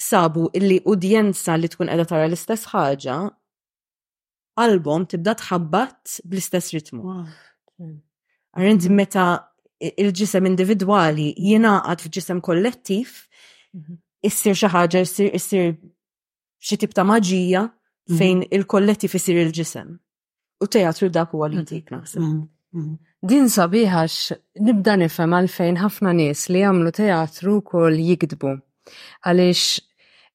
[0.00, 3.18] sabu illi udjenza li tkun edha tara l-istess ħaġa
[4.58, 7.04] album tibda tħabbat bl-istess ritmu.
[7.78, 8.96] Għarint mm-hmm.
[8.96, 9.26] meta
[9.80, 13.12] il-ġisem individuali jinaqat f'ġisem kollettiv,
[13.72, 14.00] mm-hmm.
[14.30, 15.74] issir xi ħaġa, issir
[16.60, 18.18] xi tip maġija mm-hmm.
[18.20, 19.92] fejn il-kollettiv isir il-ġisem.
[20.60, 22.24] U teatru dak huwa għal-intik naħseb.
[23.26, 24.34] Din sabiħax
[24.64, 28.50] nibda nifhem għalfejn ħafna nies li jagħmlu teatru kol jikdbu.
[29.24, 29.80] Għaliex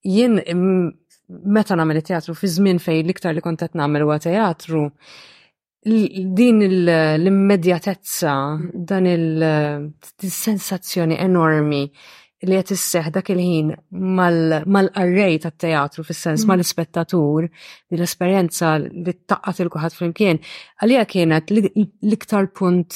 [0.06, 0.40] jien
[1.28, 4.82] meta nagħmel teatru fi żmien fejn l-iktar li kont qed nagħmel wa teatru,
[5.86, 8.70] din l-immedjatezza, mm.
[8.90, 11.84] dan il-sensazzjoni enormi
[12.50, 13.68] li qed isseħ dak il-ħin
[14.20, 16.50] mal-arrej tat-teatru fis-sens mm.
[16.52, 17.42] mal-ispettatur,
[17.90, 20.38] din l-esperjenza li taqqat il-kuħat flimkien,
[20.82, 22.92] għalija kienet l-iktar punt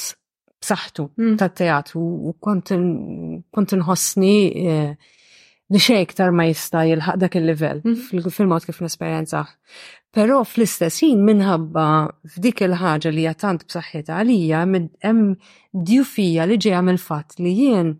[0.60, 1.36] b'saħħtu mm.
[1.40, 2.02] tat-teatru u
[2.42, 2.66] kont
[3.78, 4.92] inħossni eh,
[5.72, 8.28] li xej iktar ma jista' jilħaq dak il-livell mhm.
[8.34, 9.44] fil-mod kif nesperjenza.
[10.10, 11.84] Però fl-istess ħin minħabba
[12.34, 14.64] f'dik il-ħaġa li tant b'saħħitha għalija
[15.06, 15.36] hemm
[15.86, 17.92] djufija li ġejja mill-fatt li jien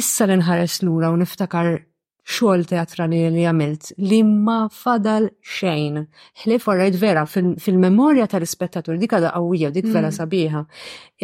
[0.00, 1.68] issa li nħares lura u niftakar
[2.30, 6.00] xogħol teatrali li għamilt li ma fadal xejn.
[6.44, 10.16] Ħlif orrejt vera fil-memorja tal-ispettatur dik għada qawwija dik vera mhm.
[10.16, 10.64] sabiħa.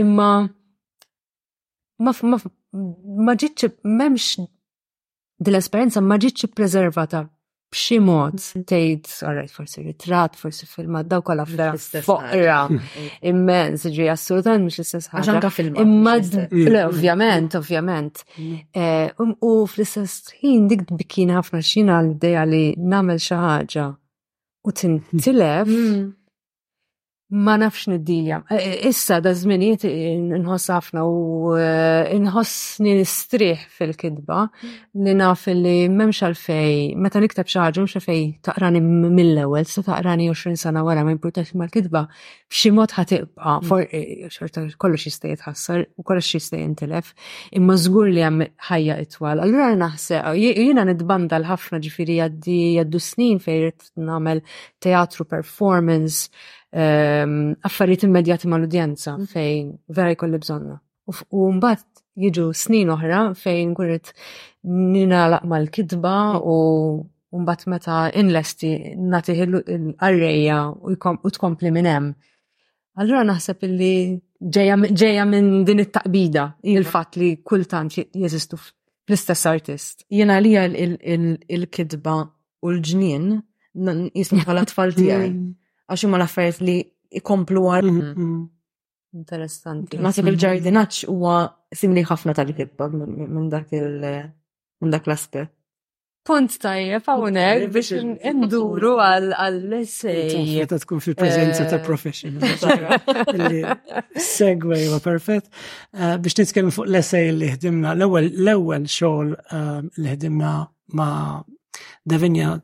[0.04, 0.28] Imma
[3.24, 4.36] ma ġitx memx
[5.40, 7.26] dell esperienza ma ġietx preservata
[7.72, 8.62] b'xi mod mhm.
[8.64, 11.74] tgħid alright forsi ritratt, forsi filma daw kollha
[12.06, 12.58] foqra
[13.32, 15.34] immens ġi assolutament mhux l-istess ħaġa.
[15.34, 15.82] anke filma.
[15.82, 16.76] Imma mm.
[16.86, 18.22] ovvjament, ovvjament.
[18.38, 18.54] Mm.
[18.72, 23.88] Eh, um, u fl-istess ħin dik bikin ħafna xina l-idea li nagħmel xi ħaġa
[24.68, 26.00] u tintilef mm
[27.30, 28.42] ma nafx niddilja.
[28.50, 31.64] E, e, issa da żminijiet inħoss ħafna u e,
[32.16, 34.82] inħossni nistriħ fil-kidba mm.
[35.04, 40.54] li naf li memx għalfej meta nikteb xi ħaġa mhux taqrani mill-ewwel, se taqrani 20
[40.60, 44.28] sana wara ma ma mal-kidba b'xi mod ħatibqa' mm.
[44.30, 47.10] xorta kollox jista' jitħassar u kollox jista' jintilef,
[47.50, 49.42] imma żgur li hemm ħajja itwal.
[49.42, 53.74] Allura naħseb jiena nitbandal ħafna ġifieri għaddi għaddu snin fejn
[54.06, 54.44] nagħmel
[54.86, 56.30] teatru performance
[56.74, 59.24] Ehm, affarijiet immedjati mal-udjenza mhm.
[59.30, 60.74] fejn vera jkolli bżonna.
[61.30, 64.10] U mbagħad jiġu snin oħra fejn kunet
[64.66, 66.48] ninalaq mal-kidba mhm.
[66.50, 70.94] u mbagħad meta inlesti nagħtih l-arrejja u
[71.30, 72.12] tkompli minn hemm.
[72.96, 73.94] Allura naħseb illi
[74.48, 76.72] ġeja minn din it-taqbida mhm.
[76.72, 80.02] il-fatt li kultant jeżistu fl-istess artist.
[80.10, 82.16] Jena li il-kidba
[82.66, 83.30] u l-ġnien
[84.18, 85.30] jisni bħala tfal tiegħi.
[85.30, 85.52] Mm
[85.90, 86.76] għax huma l-affarijiet li
[87.20, 87.90] ikomplu għar.
[87.90, 88.12] Mhm.
[88.16, 88.40] Mhm.
[89.16, 89.98] Interessanti.
[90.02, 90.32] Nasib mhm.
[90.34, 91.36] il-ġardinaċ huwa
[91.72, 95.46] simli ħafna tal-ħibba minn dak il- dak l aspe
[96.26, 97.92] Punt tajja, hawnhekk biex
[98.28, 100.24] induru għall essay
[100.66, 102.42] Ta' eh, tkun fil-preżenza ta' professional.
[104.34, 105.46] Segway ma' perfett.
[105.94, 110.52] Eh, biex nitkellmu fuq l essay li ħdimna l-ewwel xogħol eh, li ħdimna
[110.98, 111.44] ma'
[112.10, 112.56] Davinja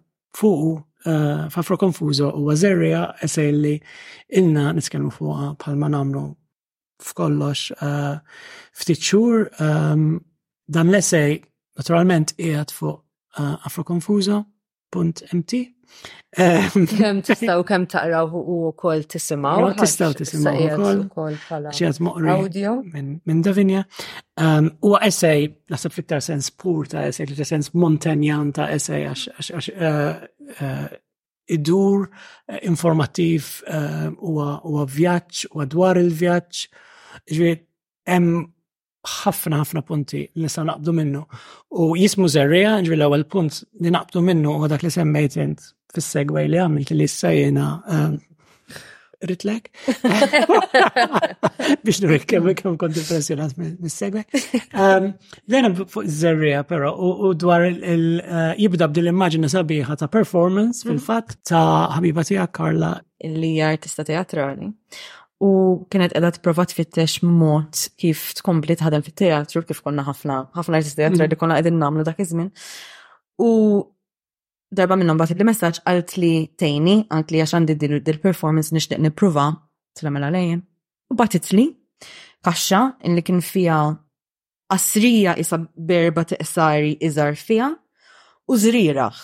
[0.43, 0.75] fuq
[1.05, 3.73] Uh, f'Afro Konfuzo u għazerja esej li
[4.39, 6.23] inna nitkellmu fuqa palma nagħmlu
[7.03, 8.23] f'kollox uh,
[8.79, 10.07] ftit xhur um,
[10.71, 11.41] dan l esej
[11.81, 12.95] naturalment qiegħed fuq
[13.35, 15.71] uh, afrokonfuzo.mt um,
[16.89, 19.67] Kem tistaw kem taqraw u kol tisimaw.
[19.77, 21.35] Tistaw tisimaw u kol.
[21.69, 22.31] ċiħat moqri.
[22.33, 22.79] Audio.
[22.95, 23.83] Minn Davinja.
[24.41, 24.71] U um,
[25.05, 29.69] essej, nasab f'iktar sens pur ta' essej, li sens montanjan ta' essej, għax
[30.59, 30.85] Eh,
[31.53, 32.05] idur
[32.49, 36.61] eh, informattiv eh, u vjaċ u dwar il-vjaċ.
[37.35, 37.57] Ġviri,
[38.09, 38.45] hemm
[39.03, 41.23] ħafna ħafna punti li nistgħu naqbdu minnu.
[41.83, 46.49] U jismu zerrija, ġviri l-ewwel punt li naqbdu minnu u dak li semmejt int fis-segwej
[46.49, 47.71] li għamilt li issa jiena
[49.29, 49.71] ritlek.
[51.85, 52.77] Biex nurik kem mm.
[52.81, 54.25] kont impressjonat mis-segwe.
[54.75, 55.13] Um,
[55.51, 60.89] Lejna fuq zerrija, pero, però u dwar uh, jibda b'dil-immaġina sabiħa ta' performance mm.
[60.91, 62.97] fil-fatt ta' ħabiba tija Karla.
[63.29, 64.71] Li artista teatrali
[65.43, 65.49] u
[65.91, 71.03] kienet edha t provat fittex mod kif tkompli ħadem fit-teatru, kif konna ħafna, ħafna artista
[71.03, 71.33] teatrali mm.
[71.35, 72.51] li konna edin namlu dak iż-żmien.
[73.43, 73.51] U
[74.79, 79.51] darba minnom bat li messaċ għalt li tejni, għalt li għaxan dil-performance nishtiq nipruva,
[79.97, 80.63] t-lamela lejn.
[81.13, 81.69] U batit li,
[82.45, 83.79] kaxxa li kien fija
[84.73, 87.69] asrija isa berba t essari iżar fija
[88.49, 89.21] u zrirax.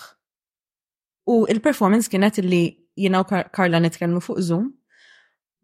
[1.33, 2.61] U il-performance kienet li
[2.99, 4.69] jina u Karla nitkellmu fuq Zoom,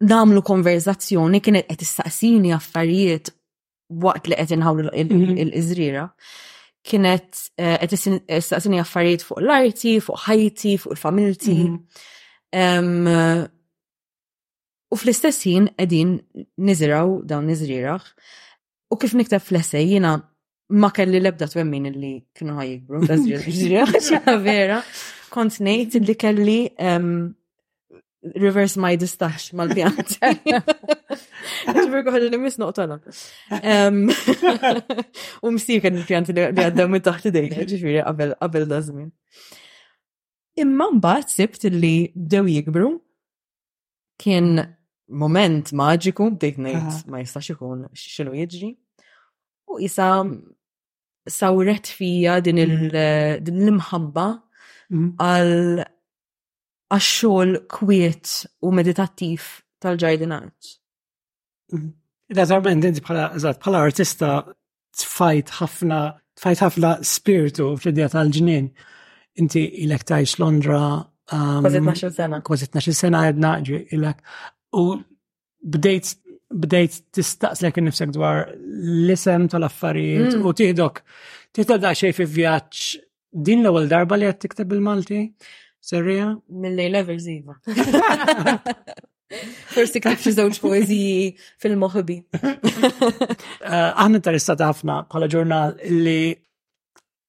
[0.00, 3.30] namlu konverzazzjoni kienet qed issaqsini affarijiet
[4.02, 6.04] waqt li qed inħawlu l-iżrira.
[6.04, 6.10] Mhm.
[6.10, 6.54] Mm -hmm
[6.86, 7.50] kienet
[7.82, 7.92] qed
[8.26, 11.56] istaqsini affarijiet fuq l-arti, fuq ħajti, fuq il-familti.
[14.86, 16.12] U fl-istess ħin qegħdin
[16.68, 18.12] niziraw dawn niżrirax.
[18.92, 20.14] U kif niktab fl-essej jiena
[20.80, 24.78] ma kelli lebda twemmin illi kienu ħajjikbru, vera,
[25.34, 26.58] kont ngħid illi kelli
[28.34, 30.16] reverse my distash mal-pjant.
[31.76, 32.96] Ġibir kħadġa li mis noqtana.
[35.44, 39.10] U msir kan pjant li għadda minn taħt id dejn ġifiri għabel dażmin.
[40.64, 42.90] Imma mbagħad sibt li bdew jikbru
[44.22, 44.56] kien
[45.22, 48.72] moment maġiku bdejt nejt ma jistax ikun xinu jiġri.
[49.70, 50.08] U jisa
[51.26, 52.96] sawret fija din mhm.
[53.50, 54.30] l-imħabba
[54.90, 55.12] mhm.
[55.20, 55.84] għal
[56.92, 58.32] għaxxol xogħol kwiet
[58.66, 59.44] u meditattiv
[59.82, 60.74] tal ġajdin Art?
[62.30, 62.90] Eżattament, mhm.
[62.92, 64.30] inti bħala bħala artista
[64.96, 66.00] tfajt ħafna
[66.36, 68.68] tfajt ħafna spiritu fl-idea tal-ġnien.
[69.40, 70.82] Inti ilek tajx Londra.
[71.30, 72.38] Um, kważi 12 sena.
[72.44, 73.56] Kważi 12 sena għedna
[73.96, 74.20] ilek.
[74.78, 74.96] U
[75.76, 76.14] bdejt
[76.62, 80.44] bdejt tistaqslek nifsek dwar l-isem tal-affarijiet mm.
[80.46, 81.00] u tiħdok.
[81.56, 83.00] Tiħdok daqxej fi vjaċ
[83.48, 85.24] din l-ewwel darba li qed tikteb bil-Malti?
[85.82, 86.32] Serja?
[86.48, 87.56] Mill-lej levels iva.
[89.74, 90.60] Forsi kif xi żewġ
[91.62, 92.20] fil-moħbi.
[93.66, 96.30] Eh, aħna interessat ħafna bħala ġurnal li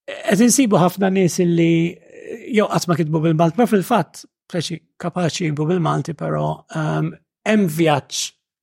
[0.05, 5.47] qed insibu ħafna nies li eh, jew qatt ma kitbu bil-Malt, ma fil-fatt kapaċi kapaċi
[5.47, 6.43] jibbu bil-Malti però
[6.77, 7.09] ehm,
[7.47, 8.19] hemm vjaġġ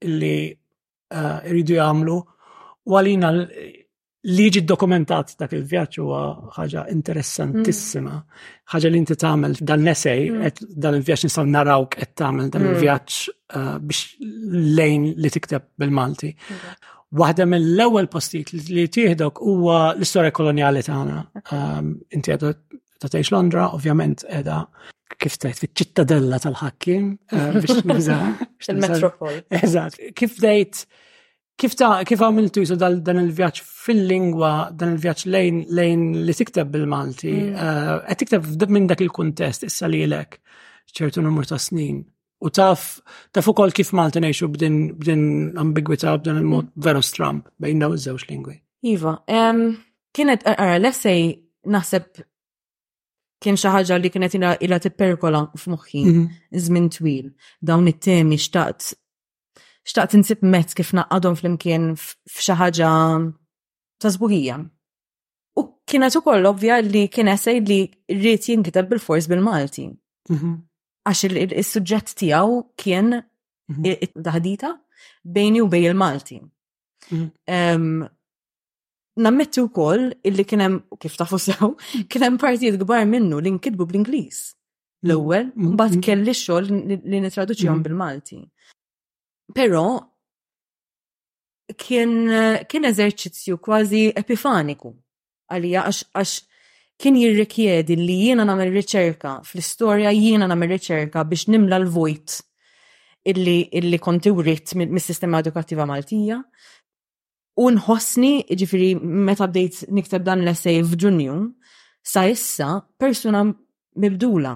[0.07, 0.37] li
[1.51, 2.17] rridu eh, jagħmlu
[2.93, 3.33] u għalina
[4.25, 6.21] Liġi dokumentat dak il-vjaġġ huwa
[6.57, 8.15] ħaġa interessantissima.
[8.17, 8.47] Mm.
[8.73, 10.63] ħaġa li inti tagħmel dan l-essej, mm.
[10.81, 12.71] dan il-vjaġġ nistgħu narawk qed tagħmel dan mm.
[12.73, 14.33] il-vjaġġ eh, biex
[14.81, 16.31] lejn li tikteb bil-Malti.
[17.21, 21.21] Waħda mill-ewwel postijiet li tieħdok huwa l-istorja koloniali tagħna.
[21.45, 22.51] Ehm, inti għadu
[23.05, 24.59] ta' Londra, ovvjament qiegħda
[25.21, 28.09] kif tajt fiċ-ċittadella tal-ħakkim eh, biex
[28.73, 29.43] Il-metropol.
[29.61, 30.01] Eżatt.
[30.17, 30.87] Kif dejt
[31.55, 37.35] Kif ta' kif għamiltu jisu dan il-vjaġġ fil-lingwa, dan il-vjaġġ lejn lejn li tikteb bil-Malti,
[37.45, 37.53] mm.
[37.55, 40.41] eh, qed tikteb minn dak il-kuntest issa lilek
[40.91, 42.01] ċertu numru ta' snin.
[42.45, 42.89] U taf,
[43.31, 45.23] taf ukoll kif Malti ngħixu b'din b'din
[45.63, 46.85] ambigwità b'dan il-mod mm.
[46.89, 48.57] veru stramp bejn daw iż-żewġ lingwi.
[48.97, 49.15] Iva,
[50.13, 51.31] kienet għara, l-essej
[51.71, 52.11] naħseb
[53.45, 56.27] kien xaħġa li kienet ila tipperkola f'moħħi mhm.
[56.67, 57.31] żmien twil
[57.71, 58.93] dawn it-temi xtaqt
[59.89, 62.55] xtaqt insib mezz kif naqqadhom flimkien f'xi
[64.01, 64.57] ta' żbuħija.
[65.61, 67.79] U kienet ukoll ovvja li kien essej li
[68.19, 69.85] rrid jinkiteb bil-fors bil-Malti.
[70.35, 70.51] Mhm.
[71.09, 71.21] Għax
[71.61, 74.19] il-suġġett tiegħu kien mhm.
[74.27, 74.71] daħdita
[75.37, 76.39] bejni u bej il-Malti.
[76.41, 78.05] Mhm.
[79.25, 81.73] Nammetti u koll illi kienem, kif tafu sew,
[82.11, 84.51] kienem partijiet gbar minnu li nkidbu bl-Inglis.
[85.07, 88.43] L-ewel, mbagħad kelli xogħol li nitraduċi bil-Malti.
[89.55, 89.87] Però
[91.79, 92.15] kien,
[92.71, 94.91] kien eżerċizzju kważi epifaniku
[95.55, 96.33] għalija għax
[97.01, 102.39] kien jirrikjedi li jiena nagħmel riċerka fl-istorja jiena nagħmel riċerka biex nimla l-vojt
[103.31, 106.39] illi, illi konti writ mis-sistema edukattiva Maltija.
[107.59, 111.37] U nħossni, ġifiri, meta bdejt nikteb dan l-essej f'Ġunju,
[112.05, 113.45] sa issa persuna
[114.03, 114.53] mibdula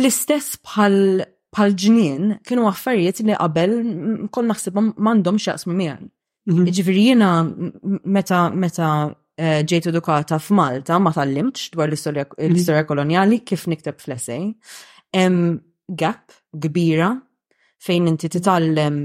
[0.02, 0.96] l-istess bħal
[1.50, 3.76] bħal ġnien kienu affarijiet li qabel
[4.34, 6.10] kon naħsibhom m'għandhom x'jaqsmu miegħek.
[6.74, 8.90] Ġifieri jiena meta meta
[9.40, 12.84] Eh, ġejt edukata f'Malta, ma tallimtx dwar l-istorja mhm.
[12.88, 14.12] koloniali kif nikteb fl
[15.16, 15.54] Hemm
[15.98, 17.06] gap kbira
[17.82, 18.98] fejn inti titallem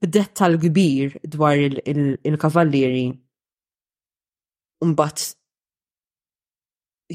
[0.00, 3.08] b'dettal kbir dwar il-kavallieri
[4.92, 5.24] mbagħad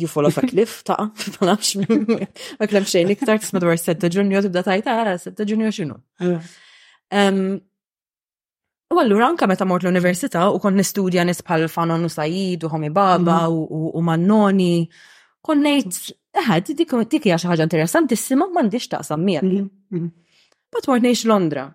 [0.03, 0.99] you fall a cliff, ta'
[1.47, 5.71] nafx ma klem xejn iktar tisma' dwar Setta ġunju tibda tajta ara ah, Setta Junior
[5.71, 5.95] x'inhu.
[6.19, 7.23] Eh.
[8.93, 12.89] U allura anka meta mort l-università u kon nistudja nisbħal Fanon u Sajid u Homi
[12.93, 13.87] Baba mhm.
[13.97, 14.85] u Mannoni,
[15.45, 15.97] kon nejt,
[16.41, 16.93] eħed, dik
[17.25, 19.41] hija xi ħaġa interessantissima diċ ta' sammija.
[20.69, 21.65] Bat mort nejx Londra.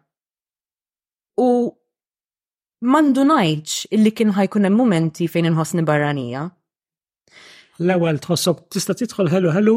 [1.40, 1.48] U
[2.86, 6.46] mandu ngħidx illi kien ħajkun hemm mumenti fejn inħossni barranija.
[7.80, 9.74] L-ewwel tħossok tista' tidħol ħelu ħelu,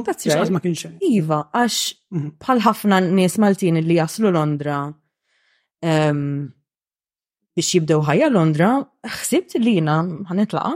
[0.51, 0.93] ma kienx.
[1.09, 1.75] Iva, għax
[2.13, 2.33] mhm.
[2.45, 4.83] bħal ħafna nies Maltin li jaslu Londra
[7.53, 8.69] biex jibdew ħajja Londra,
[9.19, 9.97] xsibt li jina
[10.29, 10.73] ħanitlaqa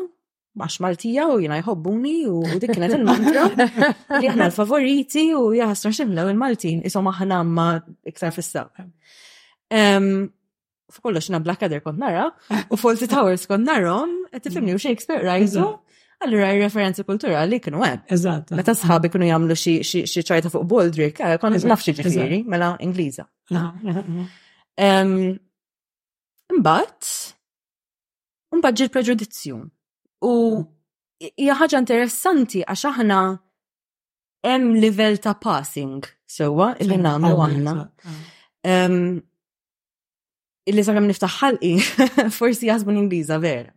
[0.57, 3.43] għax Maltija u jina jħobbuni u dik kienet il-mantra
[4.21, 7.67] li jina l-favoriti u jaħasra u il-Maltin, isom aħna ma
[8.09, 8.63] iktar fissa.
[10.87, 12.29] F'kollox na Blackadder kont nara
[12.71, 15.65] u Fawlty Towers kont narhom, qed tifhimni u Shakespeare rajzu,
[16.25, 17.99] Allura referenzi kulturali kienu hemm.
[18.15, 18.49] Eżatt.
[18.57, 23.27] Meta sħabi kienu jagħmlu xi ċajta fuq boldrick, eh, kon nafx ġifiri, mela Ingliża.
[26.55, 27.13] Imbagħad
[28.55, 29.57] imbagħad ġi l-preġudizzju.
[30.27, 30.33] U
[31.19, 33.17] hija ħaġa interessanti għax aħna
[34.47, 37.73] hemm livell ta' passing sewwa illi nagħmlu aħna.
[40.67, 41.73] Illi sakemm kemm niftaħ ħalqi,
[42.37, 43.71] forsi jasbu l-Ingliża vera.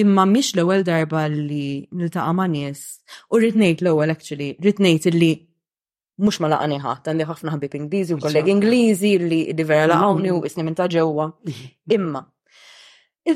[0.00, 2.86] Imma mhix l-ewwel darba li niltaqa' ma' nies
[3.30, 5.34] u rrid ngħid l-ewwel actually, rrid ngħid illi
[6.20, 10.32] mux ma laqani ħat, għandi ħafna ħabib Ingliżi u kolleg Ingliżi li di vera laqawni
[10.34, 11.30] u isni minn ta' ġewwa.
[11.96, 12.24] Imma,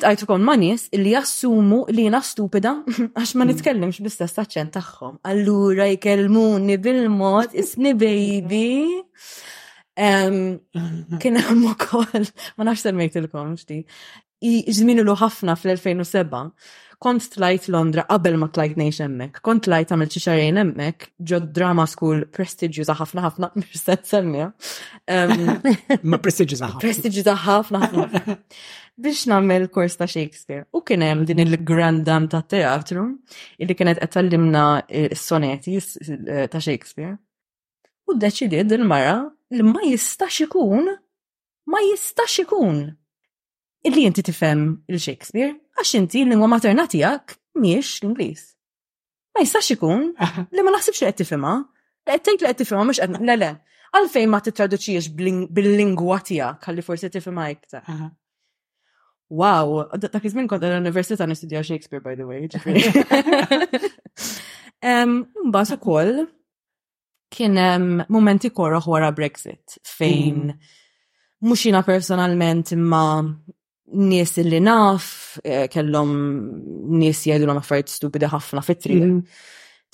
[0.02, 2.74] tajtu kon ma' nies li jassumu li jena stupida
[3.16, 3.50] għax ma mm.
[3.52, 4.70] nitkellimx bl-istess taħħom.
[4.76, 5.18] tagħhom.
[5.32, 8.78] Allura jkellmuni bil-mod isni baby.
[9.96, 12.26] Kien hemm ukoll
[12.58, 13.80] ma nafx semmejtilkom xti.
[14.44, 16.44] Iżminu ħafna fl-2007
[17.02, 21.50] kont tlajt Londra qabel ma tlajt nejx emmek, kont tlajt għamil xi xarejn emmek, ġod
[21.56, 24.48] drama school prestiġjuża ħafna ħafna, mhux se semmija.
[26.10, 26.80] Ma prestiġjuża ħafna.
[26.84, 28.36] Prestiġjuża ħafna ħafna.
[28.96, 30.64] Biex nagħmel kors ta' Shakespeare.
[30.72, 33.04] U kien hemm din il-grand dam ta' teatru
[33.60, 34.64] illi kienet qed tallimna
[35.18, 37.18] s-soneti eh, ta' Shakespeare.
[38.08, 39.18] U deċidiet il-mara
[39.52, 40.88] li ma jistax ikun,
[41.70, 42.80] ma jistax ikun
[43.86, 48.44] illi inti tifhem il-Shakespeare għax inti l-lingwa materna tiegħek miex l-Ingliż.
[49.36, 50.06] Ma jistax ikun
[50.54, 53.50] li ma naħsibx li qed li qed li qed mux mhux qed le le.
[53.96, 57.98] Għalfejn ma t-traduċiex bil-lingwa tiegħek għalli forsi tifhimha iktar.
[59.26, 62.46] Wow, dak iż kont l-Università nistudja Shakespeare by the way.
[64.86, 66.24] Mbagħad ukoll
[67.32, 70.58] kien hemm momenti korra wara Brexit fejn mm.
[71.50, 73.02] mhux personalment imma
[73.92, 76.08] nies li naf, eh, kellhom
[76.98, 79.00] nies jgħidu l affarijiet stupidi ħafna fitri.
[79.00, 79.20] Mhm.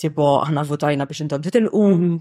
[0.01, 1.83] Tipo, aħna votajna biex intom titilqu.
[1.83, 2.21] Mhm.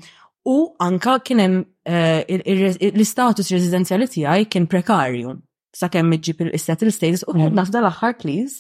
[0.52, 5.38] U anka kienem eh, l-istatus residenzjali tiegħi kien prekarju.
[5.74, 7.56] Sakemm iġġib il settle status u kien mhm.
[7.56, 8.54] nafda l-aħħar kliż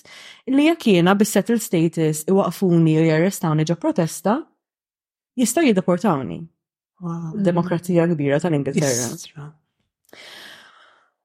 [0.47, 4.37] li jekk jiena bis-settled status iwaqfuni u jarrestawni ġo protesta,
[5.37, 6.39] jistgħu jiddeportawni.
[7.41, 9.47] Demokrazija kbira tal-Ingilterra.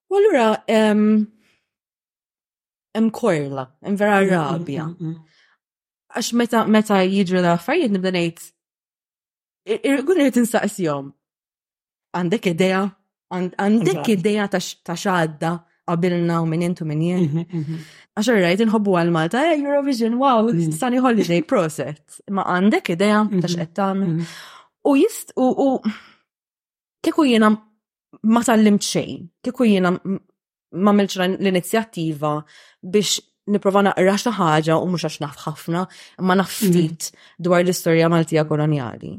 [0.09, 0.49] U allura,
[2.97, 4.85] hemm korla, hemm vera mm, mm, rabja.
[5.05, 5.17] Mm,
[6.17, 11.11] Għax meta meta jiġru l-affarijiet nibda ngħid irgun irid insaqsihom.
[12.17, 12.79] Għandek idea?
[13.35, 15.51] Għandek idea ta' xadda
[15.87, 17.25] qabilna u minn intu minn jien.
[17.29, 17.83] Mhm, mhm.
[18.17, 22.23] Għax rajt inħobbu għal Malta, eh, Eurovision, wow, sani holiday process.
[22.33, 24.37] Ma għandek idea ta' mhm, xqed tagħmel.
[24.89, 25.69] U jist u
[27.05, 27.51] kieku jiena
[28.31, 29.93] ma tal xejn, kieku jiena
[30.77, 32.33] ma milċ l-inizjattiva
[32.95, 33.21] biex
[33.53, 35.83] niprofa naqra xi ħaġa u mhux għax naf ħafna,
[36.27, 37.13] ma naf mhm.
[37.47, 39.13] dwar l-istorja Maltija kolonjali.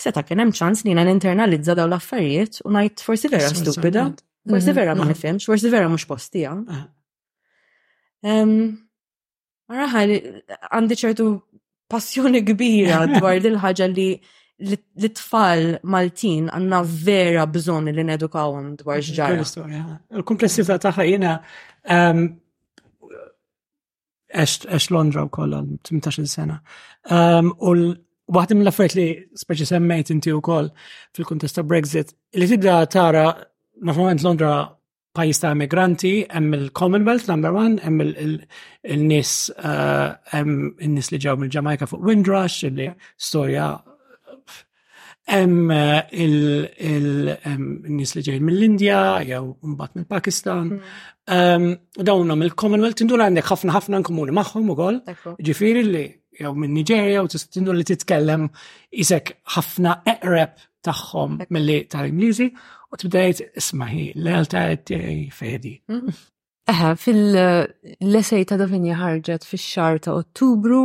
[0.00, 4.06] Seta kien hemm ċans li ninternalizza daw l-affarijiet u ngħid forsi vera stupida,
[4.48, 4.78] forsi mhm.
[4.80, 6.54] vera ma nifhimx, forsi vera mhux postija.
[6.70, 6.84] Ah.
[9.70, 11.28] Araħa għandi ċertu
[11.90, 14.08] passjoni kbira dwar dil ħaġa li
[14.60, 19.98] l-tfal Maltin għanna vera bżon li nedukawhom dwar mhm, ġara.
[20.20, 21.34] Il-komplessità taħħa jena
[24.34, 26.58] għex Londra um, u kolla, 18 sena.
[27.60, 30.70] U l-wahdim mill affarijiet li speċi semmejt inti wkoll
[31.16, 33.30] fil kontest ta' Brexit, li tibda tara
[33.80, 34.52] normalment Londra
[35.16, 41.90] pajis ta' emigranti, hemm il-Commonwealth number one, hemm il-nis uh, hemm in-nis li ġew mill-Ġamajka
[41.90, 43.72] fuq Windrush, li storja
[45.30, 50.72] Hemm eh, il-nies li ġejjin mill-Indja jew mbagħad mill-Pakistan.
[50.72, 50.96] Hmm.
[51.36, 51.66] Ehm,
[52.02, 54.98] u dawnhom il-Commonwealth tindur għandek ħafna ħafna nkomuni magħhom ukoll.
[55.46, 56.02] Ġifieri li
[56.40, 58.48] jew minn Niġerja u tista' tindur li titkellem
[59.04, 60.56] isek ħafna eqreb
[60.88, 62.50] tagħhom milli tal-Ingliżi
[62.90, 64.66] u tibdejt isma' hi l-lealtà
[65.38, 65.76] fedi.
[65.86, 66.10] Hmm.
[66.68, 70.82] Eħe, fil-lesej ta' Davinja ħarġet fil-xar ta' Ottubru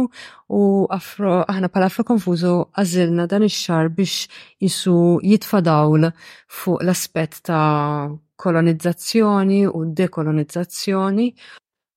[0.56, 4.28] u afro, aħna pala afro konfuzu għazilna dan ix-xar biex
[4.64, 6.10] jisu jitfadawl
[6.48, 11.28] fuq l-aspet ta' kolonizzazzjoni u dekolonizzazzjoni.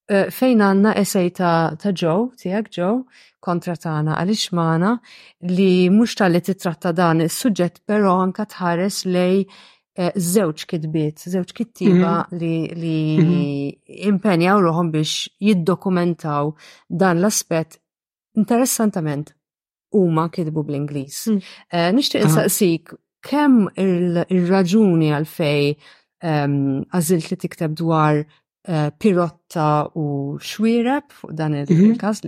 [0.08, 3.02] Eh, fejn għanna esej ta', ta Joe, tijak Joe,
[3.44, 4.50] kontra tana għalix
[5.54, 9.46] li mux tal-li titratta dan il-sujġet pero anka tħares lej
[10.16, 12.38] żewġ kitbiet, żewġ kittiba mhm.
[12.38, 13.42] li mhm.
[14.12, 16.52] impenjaw ruħom biex jiddokumentaw
[16.88, 17.78] dan l-aspet
[18.38, 19.32] interessantament
[19.96, 21.16] huma kitbu bl-Ingliż.
[21.32, 21.40] Mm.
[21.72, 22.92] Eh, nixtieq nsaqsik,
[23.24, 26.58] kemm ir-raġuni għalfej ehm,
[26.94, 29.68] għażilt li tikteb dwar eh, pirotta
[29.98, 31.90] u xwireb fuq dan mhm.
[31.94, 32.22] il-każ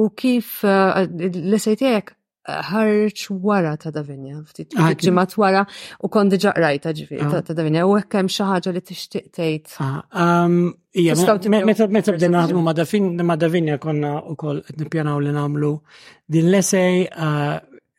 [0.00, 5.60] u kif eh, l esajtijek Eh, ħarċ wara ta' Davinja, ftit ah, ġimat wara
[6.02, 7.36] u kon diġa rajta ġifiri ah.
[7.46, 9.74] ta' Davinja, u hekk xaħġa xi ħaġa li tixtieq tgħid.
[10.18, 11.86] Ah, meta
[12.16, 12.64] bdejna għadmu
[13.28, 15.70] ma' Davinja konna wkoll qed nippjanaw li namlu,
[16.26, 17.06] din l eh,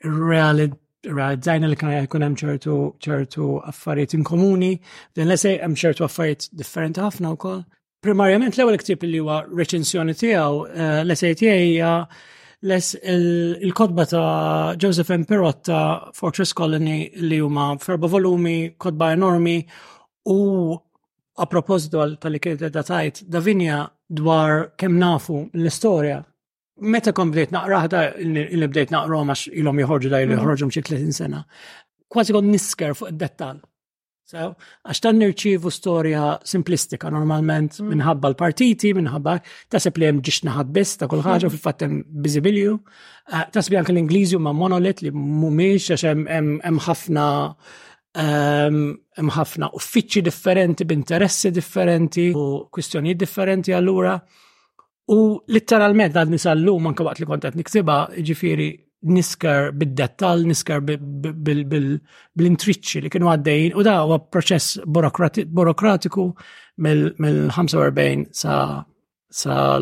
[0.10, 0.76] realit
[1.08, 4.74] realizzajna li kien jkun hemm ċertu ċertu affarijiet inkomuni,
[5.16, 7.64] din l-essej hemm ċertu affarijiet differenti ħafna wkoll.
[8.04, 11.74] Primarjament l-ewwel ktieb li huwa reċensjoni tiegħu eh, l-essej tiegħi
[12.64, 12.98] les
[13.66, 15.26] il-kodba ta' Joseph M.
[15.26, 19.58] Perot ta' Fortress Colony li huma ferba volumi, kodba enormi
[20.32, 20.42] u
[21.36, 22.84] a proposito tal-li kienet da
[23.36, 26.22] Davinja dwar kem nafu l-istoria.
[26.82, 27.52] Meta kom bdejt
[27.92, 30.72] da il-bdejt naqraħ ma' il-om jħorġu da' il-ħorġu mhm.
[30.72, 31.44] mxie 30 sena.
[32.12, 33.60] Kważi kon nisker fuq id-dettal.
[34.34, 34.56] So,
[34.90, 37.90] għax tan nirċivu storja simplistika normalment mm.
[37.94, 39.36] minħabba l-partiti, minħabba
[39.70, 41.54] tasib li hemm ġixna ħabbis ta' kull ħaġa mm.
[41.54, 42.52] fil-fatt hemm
[43.24, 47.24] Uh, eh, Tasib anke l-Ingliżi ma monolit li mhumiex għax hemm ħafna
[48.20, 48.82] ehm,
[49.16, 54.18] hemm ħafna uffiċċji differenti b'interessi differenti u kwistjonijiet differenti allura.
[55.16, 58.68] U litteralment għad nisallu anke waqt li kont niksiba' niktiba jiġifieri
[59.04, 66.26] niskar bid-dettal, niskar bil-intriċċi li kienu għaddejn, u da huwa proċess burokratiku
[66.84, 68.52] mill-45 sa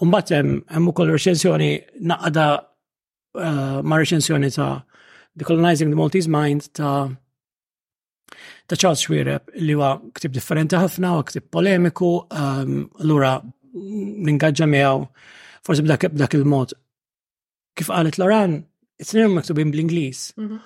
[0.04, 0.34] Umbat uh,
[0.70, 1.72] hemm ukoll recensjoni
[2.06, 4.74] naqda uh, ma' recensjoni ta'
[5.36, 7.08] Decolonizing the Maltese Mind ta'
[8.70, 12.72] ta' Charles Schwireb li huwa ktib differenti ħafna, u ktib polemiku, um,
[13.02, 13.32] l-ura
[14.26, 15.04] ningaġġa miegħu
[15.66, 16.74] forsi b'dak il-mod.
[17.76, 18.60] Kif qalet Loran,
[19.02, 20.32] it-tnejn maktubin bl-Ingliż.
[20.38, 20.58] Mhm.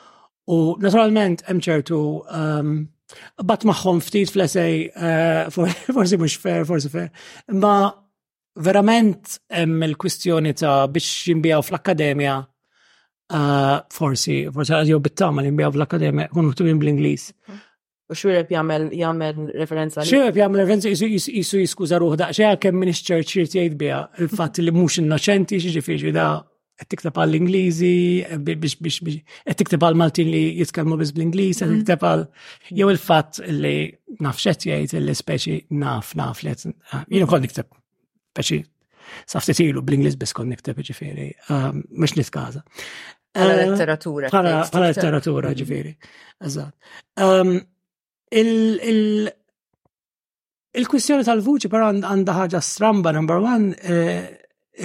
[0.51, 2.73] U naturalment hemm ċertu um,
[3.45, 5.51] bat magħhom ftit fl-essej eh,
[5.97, 7.11] forsi mhux fair, forsi fair.
[7.53, 7.91] Ma
[8.59, 16.31] verament hemm il-kwistjoni ta' biex jinbijaw fl-akkademja eh, forsi, forsi għazjo bit-tama li jinbijaw fl-akkademja
[16.35, 17.27] kun maktubin bl-Ingliż.
[17.51, 17.67] Mhm.
[18.11, 20.03] U xwirep jagħmel jagħmel referenza.
[20.03, 22.29] Xwirep jagħmel referenza jisu jiskuza ruħ da.
[22.35, 26.25] kemm kem minister ċirti jgħid bija il fat li mux innoċenti xiġifieri da
[26.81, 27.93] qed tikteb l ingliżi
[28.43, 32.81] biex biex biex qed tikteb għal Maltin li jitkalmu biex bl-Ingliż, qed tikteb għal mhm.
[32.83, 33.75] jew il fat li
[34.27, 37.71] nafxet jgħid li speċi naf naf li jien ukoll nikteb
[38.35, 38.63] speċi
[39.27, 42.63] saftit ilu bl-Ingliż biss kont nikteb ġifieri, Mux ehm, nitkaza.
[43.31, 44.29] Bħala eh, letteratura.
[44.35, 45.93] Bħala letteratura ġifiri.
[45.95, 46.51] Mhm.
[46.51, 46.95] Eżatt.
[47.23, 47.61] Ehm,
[48.33, 54.29] Il-kwistjoni tal-vuċi però għandha ħaġa stramba number one eh,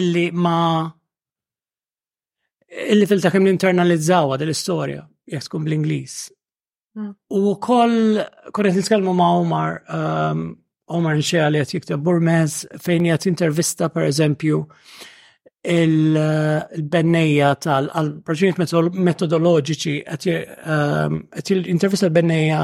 [0.01, 0.87] illi ma
[2.85, 6.13] illi fil kemm internalizzawa dell istorja jekk tkun bl-Ingliż.
[6.95, 7.13] Hmm.
[7.37, 8.17] U koll
[8.55, 10.41] korret nitkellmu ma' Omar ehm,
[10.95, 14.57] Omar nxie li qed jikteb Burmez fejn qed intervista per eżempju
[15.65, 22.61] il-bennejja tal-proġunijiet metodoloġiċi għet il-intervista um, l-bennejja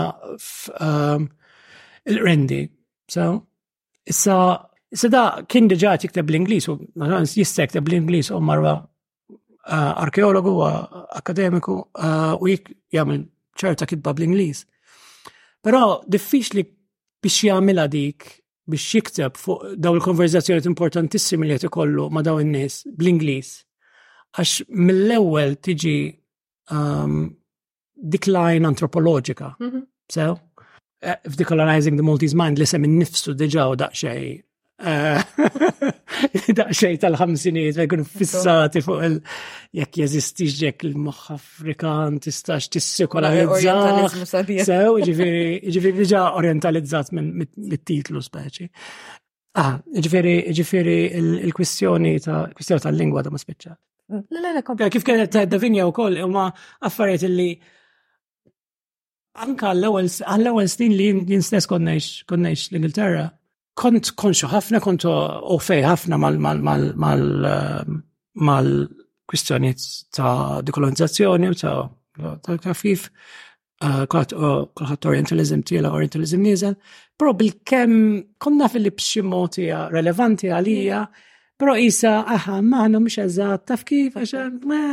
[0.80, 1.28] um,
[2.10, 2.62] il-rendi.
[3.12, 3.28] So,
[4.08, 4.38] issa,
[4.94, 10.58] issa da kien diġa tikteb l-Inglis, u jista tikteb l-Inglis u marwa uh, arkeologu,
[11.22, 13.24] akademiku, uh, u jik jgħamil
[13.62, 14.66] ċerta kitba bl-Inglis.
[15.62, 16.64] Pero diffiċ li
[17.22, 18.30] biex jgħamila dik
[18.70, 23.52] biex jikteb fuq daw il-konverzazzjoni importantissimi li qed ikollu ma' daw in-nies bl-Ingliż.
[24.38, 24.52] Għax
[24.88, 25.96] mill-ewwel tiġi
[26.76, 27.32] um,
[28.16, 29.54] decline antropologika.
[29.60, 29.84] Mm -hmm.
[30.14, 30.24] So,
[31.08, 34.24] uh, if decolonizing the Maltese mind li sem innifsu diġa u daqxej
[34.82, 35.22] Eh,
[36.58, 39.20] daqxej tal-ħamsiniet, għekun fissati fuq il-
[39.78, 44.46] jekk jeżistix jekk il-moħħ Afrikan tistax tissikolarizza.
[44.66, 48.70] Sew, ġifiri diġa orientalizzat mit-titlu speċi.
[49.62, 49.76] Ah,
[50.08, 53.78] ġifiri il-kwistjoni ta' kwistjoni tal-lingwa ta' ma spiċċa.
[54.12, 54.88] Mm.
[54.92, 56.48] Kif kienet ta' Davinja u koll, ma
[56.88, 57.52] affarijiet li
[59.46, 63.30] anka għall-ewel snin li jinsnes konnex l-Ingilterra,
[63.76, 66.18] kont konxu ħafna, kont ofej ħafna
[68.48, 76.76] mal-kwistjoniet eh, ta' dekolonizzazzjoni ta' tal-kafif, eh, kolħat eh, orientalizm tila, orientalizm nizel,
[77.18, 81.06] pero bil-kem konna fil-li bximotija relevanti għalija,
[81.62, 84.84] pero isa aħa maħna mux eżat taf kif, għaxan ma,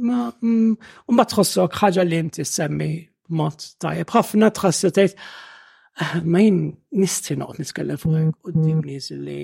[0.00, 2.90] ma, mm, tħossok ħagġa li inti semmi
[3.36, 5.18] mod tajib, ħafna tħassitajt,
[6.30, 6.58] ma jien
[6.98, 8.34] nistri noqt niskellem fuq mm-hmm.
[8.44, 9.42] qudiem nies li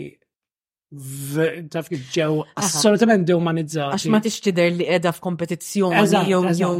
[1.70, 3.94] taf kif ġew assolutament dewmanizzati.
[3.94, 6.76] Għax ma tix li qiegħda f'kompetizzjoni jew jew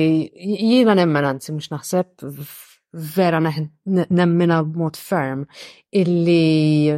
[0.63, 2.25] jiena nemmen anzi mhux naħseb
[3.15, 5.43] vera nemmina b'mod ferm
[6.03, 6.97] illi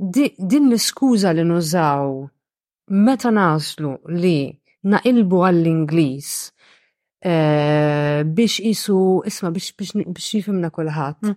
[0.00, 2.06] din l-iskuża li nużaw
[3.04, 4.36] meta naslu li
[4.82, 6.30] naqilbu għall-Ingliż
[7.26, 11.30] eh, biex isu, isma biex biex jifimna kulħadd.
[11.30, 11.36] Mm.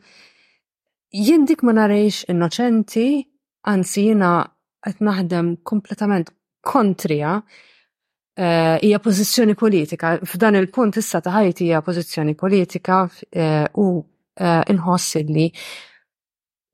[1.16, 3.08] Jien dik ma narejx innoċenti,
[3.72, 4.32] anzi jiena
[4.86, 6.34] qed naħdem kompletament
[6.66, 10.18] kontrija eh, hija pożizzjoni politika.
[10.24, 14.02] F'dan il-punt issa ta' ħajti hija pożizzjoni politika eh, u
[14.36, 15.46] inħoss li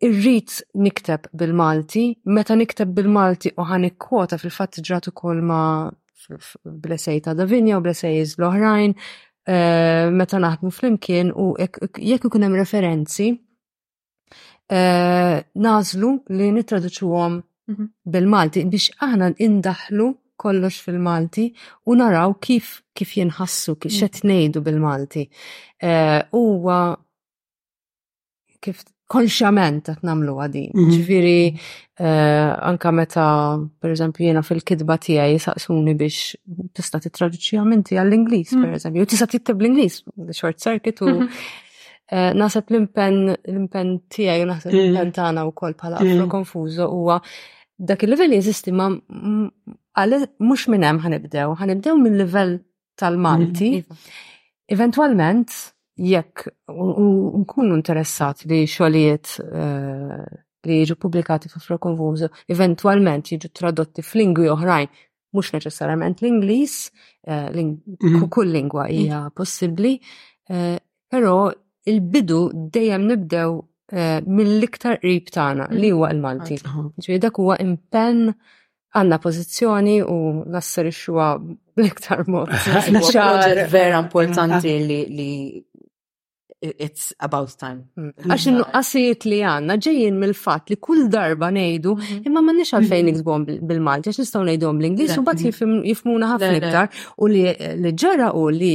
[0.02, 5.60] irrit nikteb bil-Malti, meta nikteb bil-Malti u ħanik kwota fil-fatt ġratu kol ma'
[6.64, 8.94] blessej ta' Davinja u blessejjiz l-oħrajn,
[9.48, 13.32] eh, meta naħdmu flimkien u jekk ikun hemm referenzi,
[14.72, 17.42] eh, nażlu li nitraduċuhom
[17.74, 17.92] mhm.
[18.06, 20.12] bil-Malti biex aħna indaħlu
[20.42, 21.48] kollox fil-Malti
[21.88, 24.00] u naraw kif kif jinħassu kif mhm.
[24.00, 25.28] xed bil-Malti.
[25.78, 26.82] Eh, huwa
[28.62, 30.72] kif konxament qed namlu għadin.
[30.76, 30.94] Mhm.
[30.98, 31.60] Ġviri,
[32.00, 36.36] eh, anka meta pereżempju jiena fil-kidba tiegħi saqsuni biex
[36.76, 38.74] tista' t-traduċi għamenti għall-Ingliż mhm.
[38.80, 40.04] eżempju, tista' tiktib l-Ingliż
[40.40, 41.28] short circuit u mhm.
[41.28, 47.20] eh, naħseb nasab l-impen l-impen tiegħi u naħseb l-impen tagħna wkoll bħala afro konfuzo huwa
[47.92, 52.60] dak il level jeżisti ma għalli mhux minn hemm ħanibdew, ħanibdew mill-livell
[53.02, 53.72] tal-Malti.
[53.82, 53.98] Iva.
[54.72, 55.52] Eventualment
[56.02, 56.50] jekk
[57.42, 60.26] nkunu interessat li xogħlijiet eh,
[60.68, 61.98] li jiġu pubblikati fi Frokon
[62.54, 64.90] eventualment jiġu tradotti f'lingwi oħrajn,
[65.34, 66.76] mhux neċessarjament l-Ingliż,
[67.28, 68.30] eh, mhm.
[68.34, 68.98] kull lingwa mhm.
[68.98, 69.96] hija possibbli,
[70.50, 70.80] eh,
[71.12, 71.52] però
[71.90, 72.42] il-bidu
[72.72, 73.60] dejjem nibdew
[73.92, 76.16] mill-iktar qrib tagħna li huwa mm.
[76.16, 76.56] l-Malti.
[77.04, 78.30] Ġifieri dak huwa impenn
[78.96, 80.20] għanna pozizjoni u
[80.54, 82.54] nasser ixwa bl-iktar mod.
[82.54, 85.28] Naċċar vera importanti li
[86.62, 87.80] it's about time.
[88.00, 88.10] Mm.
[88.32, 92.20] Għax n-nuqqasijiet li għanna ġejjin mill-fat li kull darba nejdu, mhm.
[92.30, 93.14] imma ma nix għalfejn mhm.
[93.16, 95.80] iksbom bil-Malti, għax nistaw għom l-Inglis, u bat mhm.
[95.92, 98.74] jifmuna ħafna iktar, u li ġara u li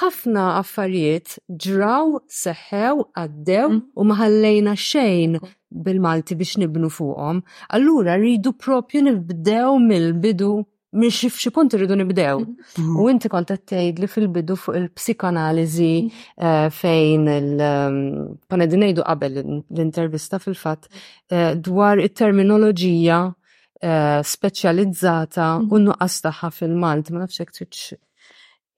[0.00, 5.38] ħafna affarijiet ġraw, seħew, għaddew u maħallejna xejn
[5.86, 7.44] bil-Malti biex nibnu fuqhom.
[7.78, 10.52] Allura rridu propju nibdew mill-bidu
[10.92, 12.40] minn xi punt irridu nibdew.
[12.76, 12.96] Mhm.
[13.00, 16.34] U inti kont qed li fil-bidu fuq il-psikanaliżi mhm.
[16.38, 20.88] eh, fejn il-konna ehm, ngħidu qabel l-intervista fil-fatt
[21.30, 25.82] eh, dwar it-terminoloġija eh, speċjalizzata u mhm.
[25.86, 27.98] nuqqas tagħha fil-Malt, ma nafx hekk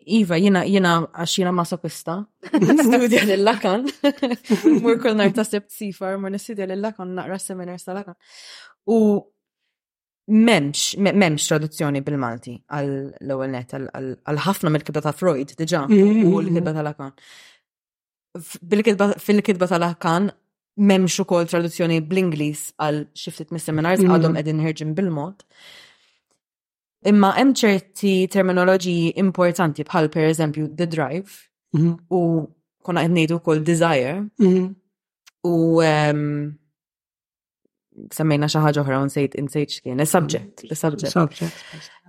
[0.03, 2.15] Iva, jina, jina, għax jina masokista,
[2.51, 3.85] studja l-lakan,
[4.83, 8.17] mur kull nar ta' sifar, mur nistudja l-lakan, naqra seminar sa' lakan.
[8.91, 8.99] U
[10.31, 16.47] memx, memx traduzzjoni bil-Malti għal-ewel net, għal-ħafna mill-kibda ta' Freud, diġa, mm, mm, u mm,
[16.47, 17.13] l kitba ta' Lacan.
[19.19, 20.31] fil kitba ta' Lacan,
[20.79, 25.43] memx u kol traduzzjoni bl-Inglis għal xiftit mis-seminars għadhom edin ħirġin bil-mod.
[27.05, 31.99] Imma hemm ċerti terminoloġiji importanti bħal per eżempju the drive mm-hmm.
[32.11, 32.47] u
[32.87, 34.69] konna qed ngħidu wkoll desire mm-hmm.
[35.51, 36.62] u ehm,
[38.15, 41.63] semmejna xi ħaġa oħra nsejt insejt x'kien, is-subject, is-subject.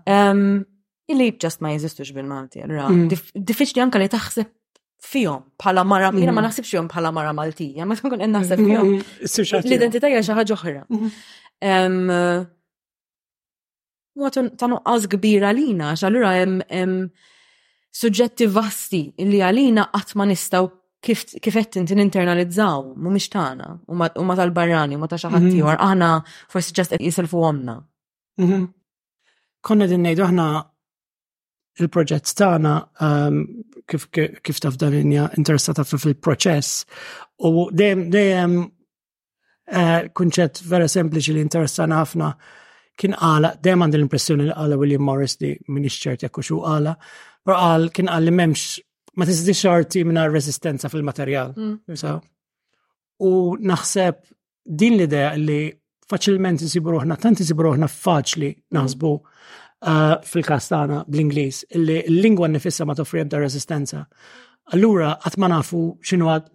[0.07, 0.63] Um,
[1.11, 3.41] illi just ma jeżistux bil-Malti, allura mm.
[3.51, 4.51] diffiċli anke li taħseb
[5.03, 6.21] fihom bħala mara, mm.
[6.23, 8.67] jiena ma naħsibx fihom bħala mara Maltija, ma tkun qed naħseb mm.
[8.69, 9.63] fihom.
[9.63, 10.86] L-identità hija xi ħaġa oħra.
[10.88, 11.17] Mm-hmm.
[11.63, 12.47] Um,
[14.21, 16.99] huwa ta' nuqqas kbira lina, għax allura hemm
[17.93, 20.69] suġġetti vasti li għalina qatt ma nistgħu
[21.04, 25.58] kif qed inti ninternalizzaw mhumiex tagħna u ma tal-barrani u ma ta' xi ħadd mhm.
[25.60, 26.10] ieħor aħna
[26.54, 27.76] forsi ġest qed jisilfu omna.
[28.39, 28.62] Mhm.
[29.64, 30.45] Konna din ngħidu aħna
[31.84, 32.74] il-proġett tagħna
[33.08, 33.41] ehm,
[33.89, 36.86] kif kif taf dan linja interessata fil-proċess
[37.47, 42.32] u dejjem dejjem eh, kunċett vera sempliċi li interessana ħafna
[42.99, 46.60] kien għala, dejjem għandi l-impressjoni li għala William Morris di minix ċert jekk u xu
[46.62, 46.95] għala,
[47.43, 48.70] pero għal kien għal li memx
[49.18, 51.49] ma tiżdix xorti minna resistenza fil-materjal.
[51.57, 51.76] Mm.
[53.24, 54.16] U naħseb
[54.82, 55.61] din l-idea li
[56.09, 56.89] faċilment nsibu
[57.26, 57.61] tant nsibu
[58.05, 59.88] faċli naħsbu mm.
[59.93, 63.99] uh, fil-kastana bl-Inglis, li l-lingwa nifissa ma toffri ebda resistenza.
[64.74, 66.45] Allura, għat ma nafu xinu għad,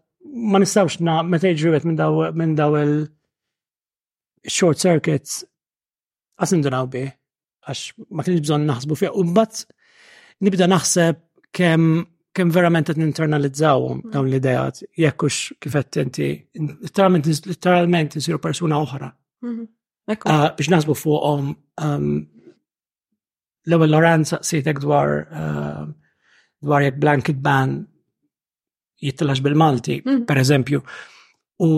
[0.50, 5.32] ma nistawx na, meta jġriwet minn daw il-short circuits,
[6.40, 7.04] għas ndunaw bi,
[7.68, 7.80] għax
[8.16, 9.54] ma kienx bżon naħsbu fija, u mbatt
[10.40, 11.16] nibda naħseb
[11.54, 11.82] kem
[12.36, 14.30] kem verament għet internalizzaw dawn mm.
[14.30, 16.28] l-idejat, jekkux kifet inti,
[16.84, 19.10] literalment nsiru persuna oħra.
[19.44, 20.22] Mm-hmm.
[20.28, 21.50] Ah, biex nasbu fuqom,
[21.84, 22.08] um,
[23.68, 25.90] l-ewel Loran sitek dwar um,
[26.64, 27.74] dwar jek blanket ban
[29.04, 30.24] jittilax bil-Malti, mm-hmm.
[30.26, 30.80] per eżempju.
[31.68, 31.70] U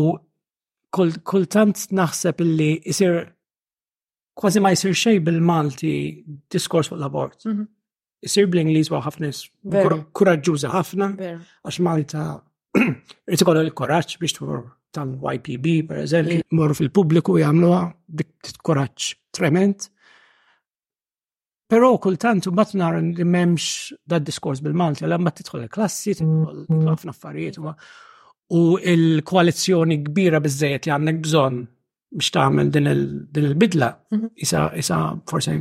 [0.94, 3.20] kultant naħseb li jisir
[4.40, 5.94] kważi ma jisir xej bil-Malti
[6.52, 7.38] diskors fuq l-abort.
[7.46, 7.68] Mm-hmm.
[8.20, 9.30] Isir Bling li wa ħafna
[10.14, 12.24] kuraġġuża ħafna għax Malta
[12.76, 14.60] irid ikollha l-kuraġġ biex tmur
[14.94, 17.80] tal-YPB, per eżempju, mur fil-pubbliku jagħmluha
[18.20, 19.88] dik kuraġġ trement.
[21.70, 26.86] Pero kultant u bat nara li memx dad diskors bil-Malti, l-għamma titħol il-klassi, titħol mm-hmm.
[26.90, 27.60] ħafna affarijiet
[28.50, 28.62] u
[28.92, 31.60] il-koalizjoni kbira bizzejet li għandek bżon
[32.18, 34.80] biex tagħmel din il-bidla, mm-hmm.
[34.82, 35.54] isa forse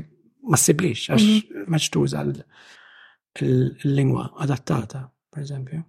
[0.48, 1.66] ma s-siblix, għax mhm.
[1.74, 5.00] maċtuża l-lingwa adattata,
[5.32, 5.80] per eżempju.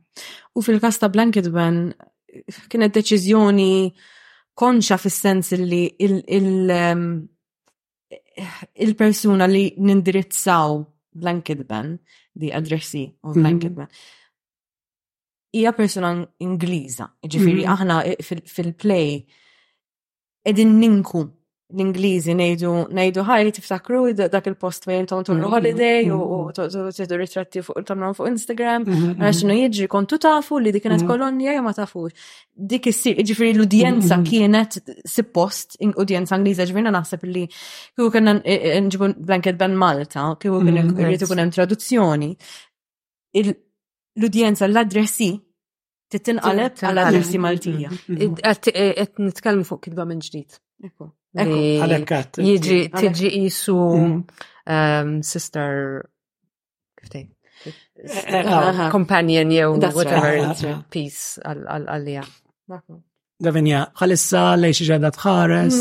[0.56, 1.76] U fil-kas ta' Blanket Ban,
[2.70, 3.72] kienet deċizjoni
[4.60, 5.84] konxa fis-sens li
[8.86, 10.70] il-persuna li nindirizzaw
[11.18, 11.96] Blanket Ban,
[12.40, 13.40] di adressi u mhm.
[13.40, 13.88] Blanket Ban,
[15.50, 16.12] hija persuna
[16.44, 17.72] Ingliża, ġifiri mhm.
[17.74, 17.94] aħna
[18.48, 19.22] fil-play
[20.46, 21.26] edin ninkum
[21.70, 25.54] l-Ingliżi nejdu ngħidu ħajli tiftakru dak il-post fejn ton tullu mm-hmm.
[25.54, 27.18] holiday u tidu mm-hmm.
[27.20, 29.22] ritratti fuq tamlan fuq Instagram, mm-hmm.
[29.24, 32.14] għax xinu jiġri kontu tafu li dik kienet kolonja jew ma tafux.
[32.72, 34.80] Dik issir, ġifri l-udjenza kienet
[35.14, 40.62] suppost udjenza Ingliża ġifirna naħseb li kieku kena e, e, nġibu blanket ben Malta, kieku
[40.66, 42.30] kena rritu kunem traduzzjoni.
[43.44, 45.30] L-udjenza l-adressi
[46.10, 47.92] titinqaleb għal adressi Maltija.
[48.10, 50.58] Għet nitkelmu fuq kidba minn ġdid.
[51.36, 54.46] Jiġi tiġi jisu mm-hmm.
[54.74, 56.02] um, sister
[57.04, 57.28] eh, eh,
[58.02, 58.40] uh-huh.
[58.42, 58.90] Uh-huh.
[58.90, 60.82] Companion jew whatever uh-huh.
[60.90, 62.24] piece għalija.
[63.40, 65.78] Davinja, għalissa lej xi ġedda tħares.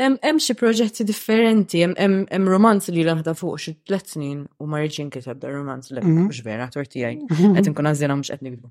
[0.00, 4.78] Hemm xi proġetti differenti, hemm romanz li l aħda fuq xi tliet snin u ma
[4.78, 6.28] rridx inkiteb da romanz li mhm.
[6.28, 7.18] mhux vera tortijaj.
[7.30, 7.54] Mhm.
[7.58, 8.70] Qed inkun għażjena mhux qed nikbu.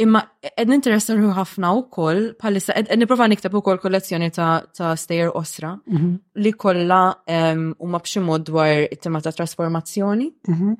[0.00, 0.20] Imma
[0.56, 4.94] ed interessa ruħu ħafna u koll, palissa, ed niprofa niktab u koll kollezzjoni ta', ta
[4.96, 6.12] stejer osra mhm.
[6.40, 7.00] li kolla
[7.78, 10.30] u ma mod dwar it-tema ta' trasformazzjoni.
[10.48, 10.72] Mhm.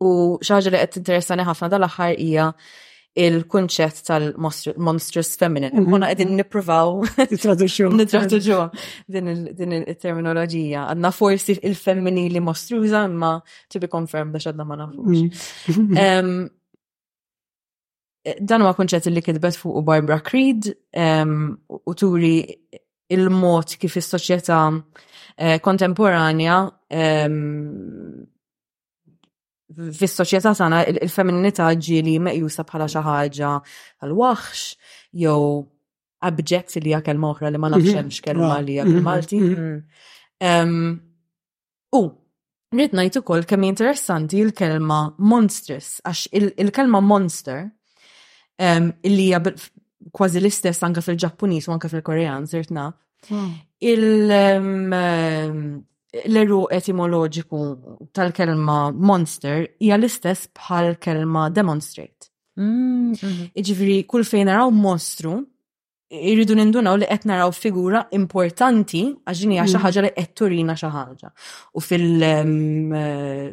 [0.00, 0.12] U
[0.48, 2.48] xaġa li qed interessani ħafna dal-aħħar hija
[3.18, 5.74] il-kunċett tal-monstrous feminine.
[5.82, 6.10] Muna mhm.
[6.12, 6.92] għedin niprovaw.
[7.32, 7.90] Nitraduġu.
[7.98, 8.60] Nitraduġu
[9.12, 10.86] din il-terminologija.
[10.94, 15.42] Għadna forsi il-femminili mostruza, imma to be confirmed, da xadna ma nafux
[18.42, 20.68] dan huwa kunċett li kitbet fuq Barbara Creed
[21.70, 22.34] u turi
[23.14, 24.58] il-mod kif is-soċjetà
[25.38, 26.56] eh, kontemporanja
[30.02, 33.52] fis-soċjetà tagħna il-femminità ġieli meqjusa bħala xi ħaġa
[34.02, 34.68] tal-waħx
[35.24, 35.40] jew
[36.28, 37.98] abject li hija kelma oħra li ma nafx mhm.
[38.02, 39.38] hemmx kelma li hija bil-Malti.
[39.38, 39.68] Mhm.
[40.42, 40.96] Mhm.
[41.94, 42.00] U
[42.74, 45.00] rrid ngħid ukoll kemm interessanti l-kelma
[45.30, 46.26] monstrous għax
[46.58, 47.68] il-kelma monster
[49.02, 49.40] illi hija
[50.14, 52.88] kważi l-istess anka fil-Ġappuniż u anka fil-Korean sirtna.
[53.28, 53.50] Hmm.
[56.24, 57.60] L-eru etimoloġiku
[58.16, 62.30] tal-kelma monster hija l-istess bħal kelma demonstrate.
[62.58, 63.50] Hmm, mhm.
[63.54, 65.36] Iġifiri, kull fejn naraw mostru
[66.08, 69.86] irridu nindunaw li qed naraw figura importanti għaxini għax xi hmm.
[69.86, 71.30] ħaġa li qed turina xi ħaġa.
[71.78, 73.44] U fil- eh,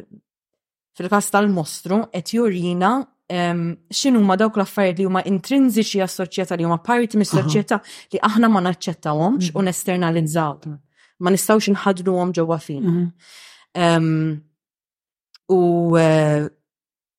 [0.96, 2.96] fil-kas tal-mostru qed jurina
[3.28, 3.62] um,
[3.92, 7.78] xinu ma dawk l-affarijiet li huma intrinsiċi għas-soċjetà li huma parti mis-soċjetà
[8.12, 9.58] li aħna ma naċċettawhomx mm-hmm.
[9.58, 10.66] u nesternalizzaw.
[11.24, 12.90] Ma nistgħux inħadruhom ġewwa fina.
[13.00, 14.36] Mm-hmm.
[15.52, 15.62] u
[16.00, 16.46] eh,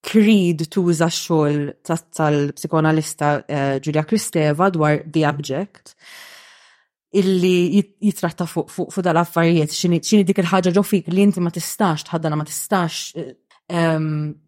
[0.08, 5.96] Creed tuża x xogħol tal-psikonalista eh, Giulia Kristeva dwar The Abject
[7.18, 12.40] illi jitratta fuq fuq dal-affarijiet x'inhi dik il-ħaġa ġo fik li inti ma tistax tħaddana
[12.40, 13.96] ma tistax eh,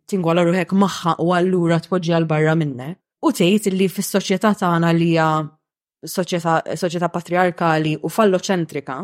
[0.10, 2.89] tingwala ruħek maħħa u allura tpoġġi għal barra minne.
[3.26, 5.30] U tgħid li fis-soċjetà tagħna li hija
[6.10, 8.99] soċjetà patriarkali u falloċentrika,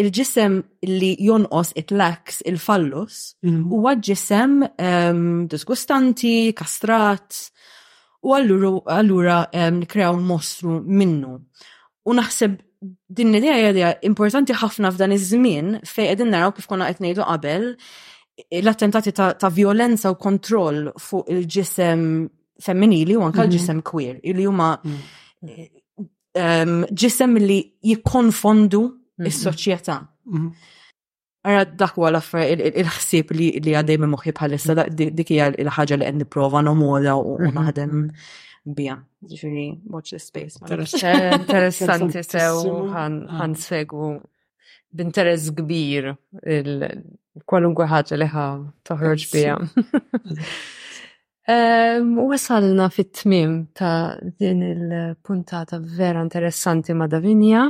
[0.00, 0.54] il-ġisem
[0.88, 3.66] li jonqos it-laks il-fallus mhm.
[3.76, 7.42] huwa ġisem ehm, disgustanti, kastrat,
[8.24, 11.34] u allura ehm, nikrew mostru minnu.
[12.08, 12.56] U naħseb
[13.12, 17.68] din l-idea importanti ħafna f'dan iż-żmien fejn qegħdin naraw kif konna qed ngħidu qabel
[18.48, 22.02] l-attentati ta', ta violenza u kontroll fuq il-ġisem
[22.62, 23.50] femminili u anka mhm.
[23.50, 24.96] l-ġisem queer, li huma mm.
[25.48, 25.68] eh,
[26.38, 27.60] ehm, ġisem li
[27.90, 29.26] jikonfondu mhm.
[29.30, 29.98] is-soċjetà.
[31.44, 31.76] Għara mhm.
[31.80, 36.60] dak l-affer il-ħsieb li li għadej minn moħħi bħalissa dikija il l-ħaġa li qed nipprova
[36.64, 38.10] nomoda u naħdem
[38.76, 38.98] bija.
[39.24, 40.60] Ġifiri, watch the space.
[41.04, 43.48] Eh, interessanti sew għan ah.
[43.56, 44.12] segwu
[44.90, 46.10] b'interess kbir
[47.48, 48.46] kwalunkwe ħaġa li ħa
[48.90, 49.56] toħroġ bija.
[51.50, 57.64] Wasalna fit-tmim ta' din il-puntata vera interessanti ma' Davinja.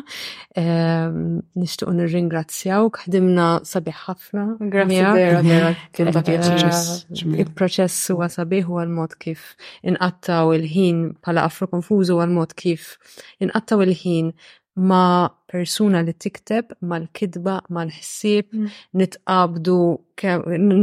[1.56, 4.44] Nishtuqun ringrazzjaw kħdimna sabiħ ħafna.
[4.74, 9.52] Grazie vera, vera, kien ta' eh, Il-proċess huwa sabiħ u għal-mod kif
[9.86, 12.96] inqattaw il-ħin pala afro konfuzu għal-mod kif
[13.40, 14.34] inqattaw il-ħin
[14.80, 18.76] ma' persuna li tikteb mal-kidba, mal-ħsieb, mm.
[19.00, 19.74] nitqabdu,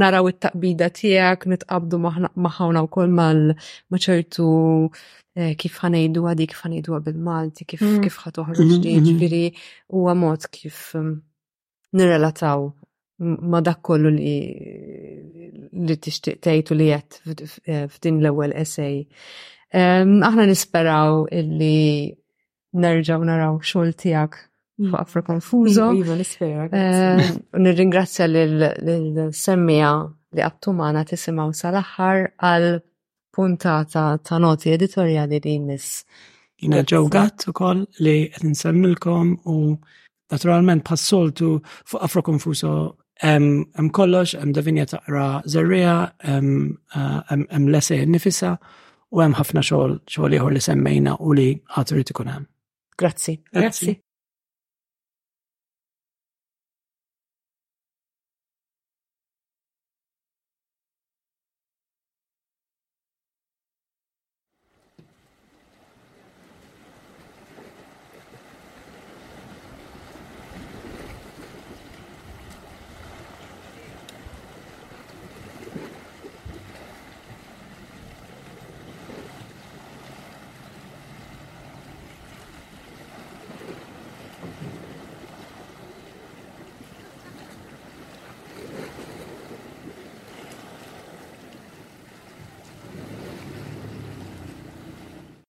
[0.01, 1.99] naraw it-taqbida tiegħek, nitqabdu
[2.43, 4.47] maħawna wkoll mal-maċertu
[5.37, 8.01] eh, kif ħanajdu għadi, kif ħanajdu bil-Malti, kif mm.
[8.03, 9.07] kif ħatoħroġ li mm-hmm, mm-hmm.
[9.07, 11.15] ġifieri huwa mod kif mm,
[12.01, 12.67] nirrelataw
[13.49, 14.35] ma dak kollu li
[15.87, 16.91] li tixtieq tejtu li
[17.25, 17.39] qed
[17.89, 18.99] f'din l-ewwel essay.
[19.73, 22.11] Aħna nisperaw illi
[22.77, 24.37] nerġaw naraw xogħol tiegħek
[24.91, 25.25] Fafra mm.
[25.25, 25.83] konfuzo.
[25.89, 27.21] Mm, iva, eh,
[27.63, 29.93] nirringrazzja l-semmija
[30.35, 32.69] li għabtu maħna tisimaw sal-axħar għal
[33.33, 35.89] puntata ta' noti editoriali li nis.
[36.61, 39.57] Jina ġewgat u koll li għed nsemmilkom u
[40.33, 42.71] naturalment passoltu fuq Afro Konfuso
[43.23, 48.57] hemm kollox, em Davinja taqra zerrija, em eh, lese nifisa
[49.11, 52.49] u hemm ħafna xogħol xogħol li semmejna u li għatri ikun hemm.
[53.01, 53.41] Grazzi.
[53.53, 54.01] Grazzi.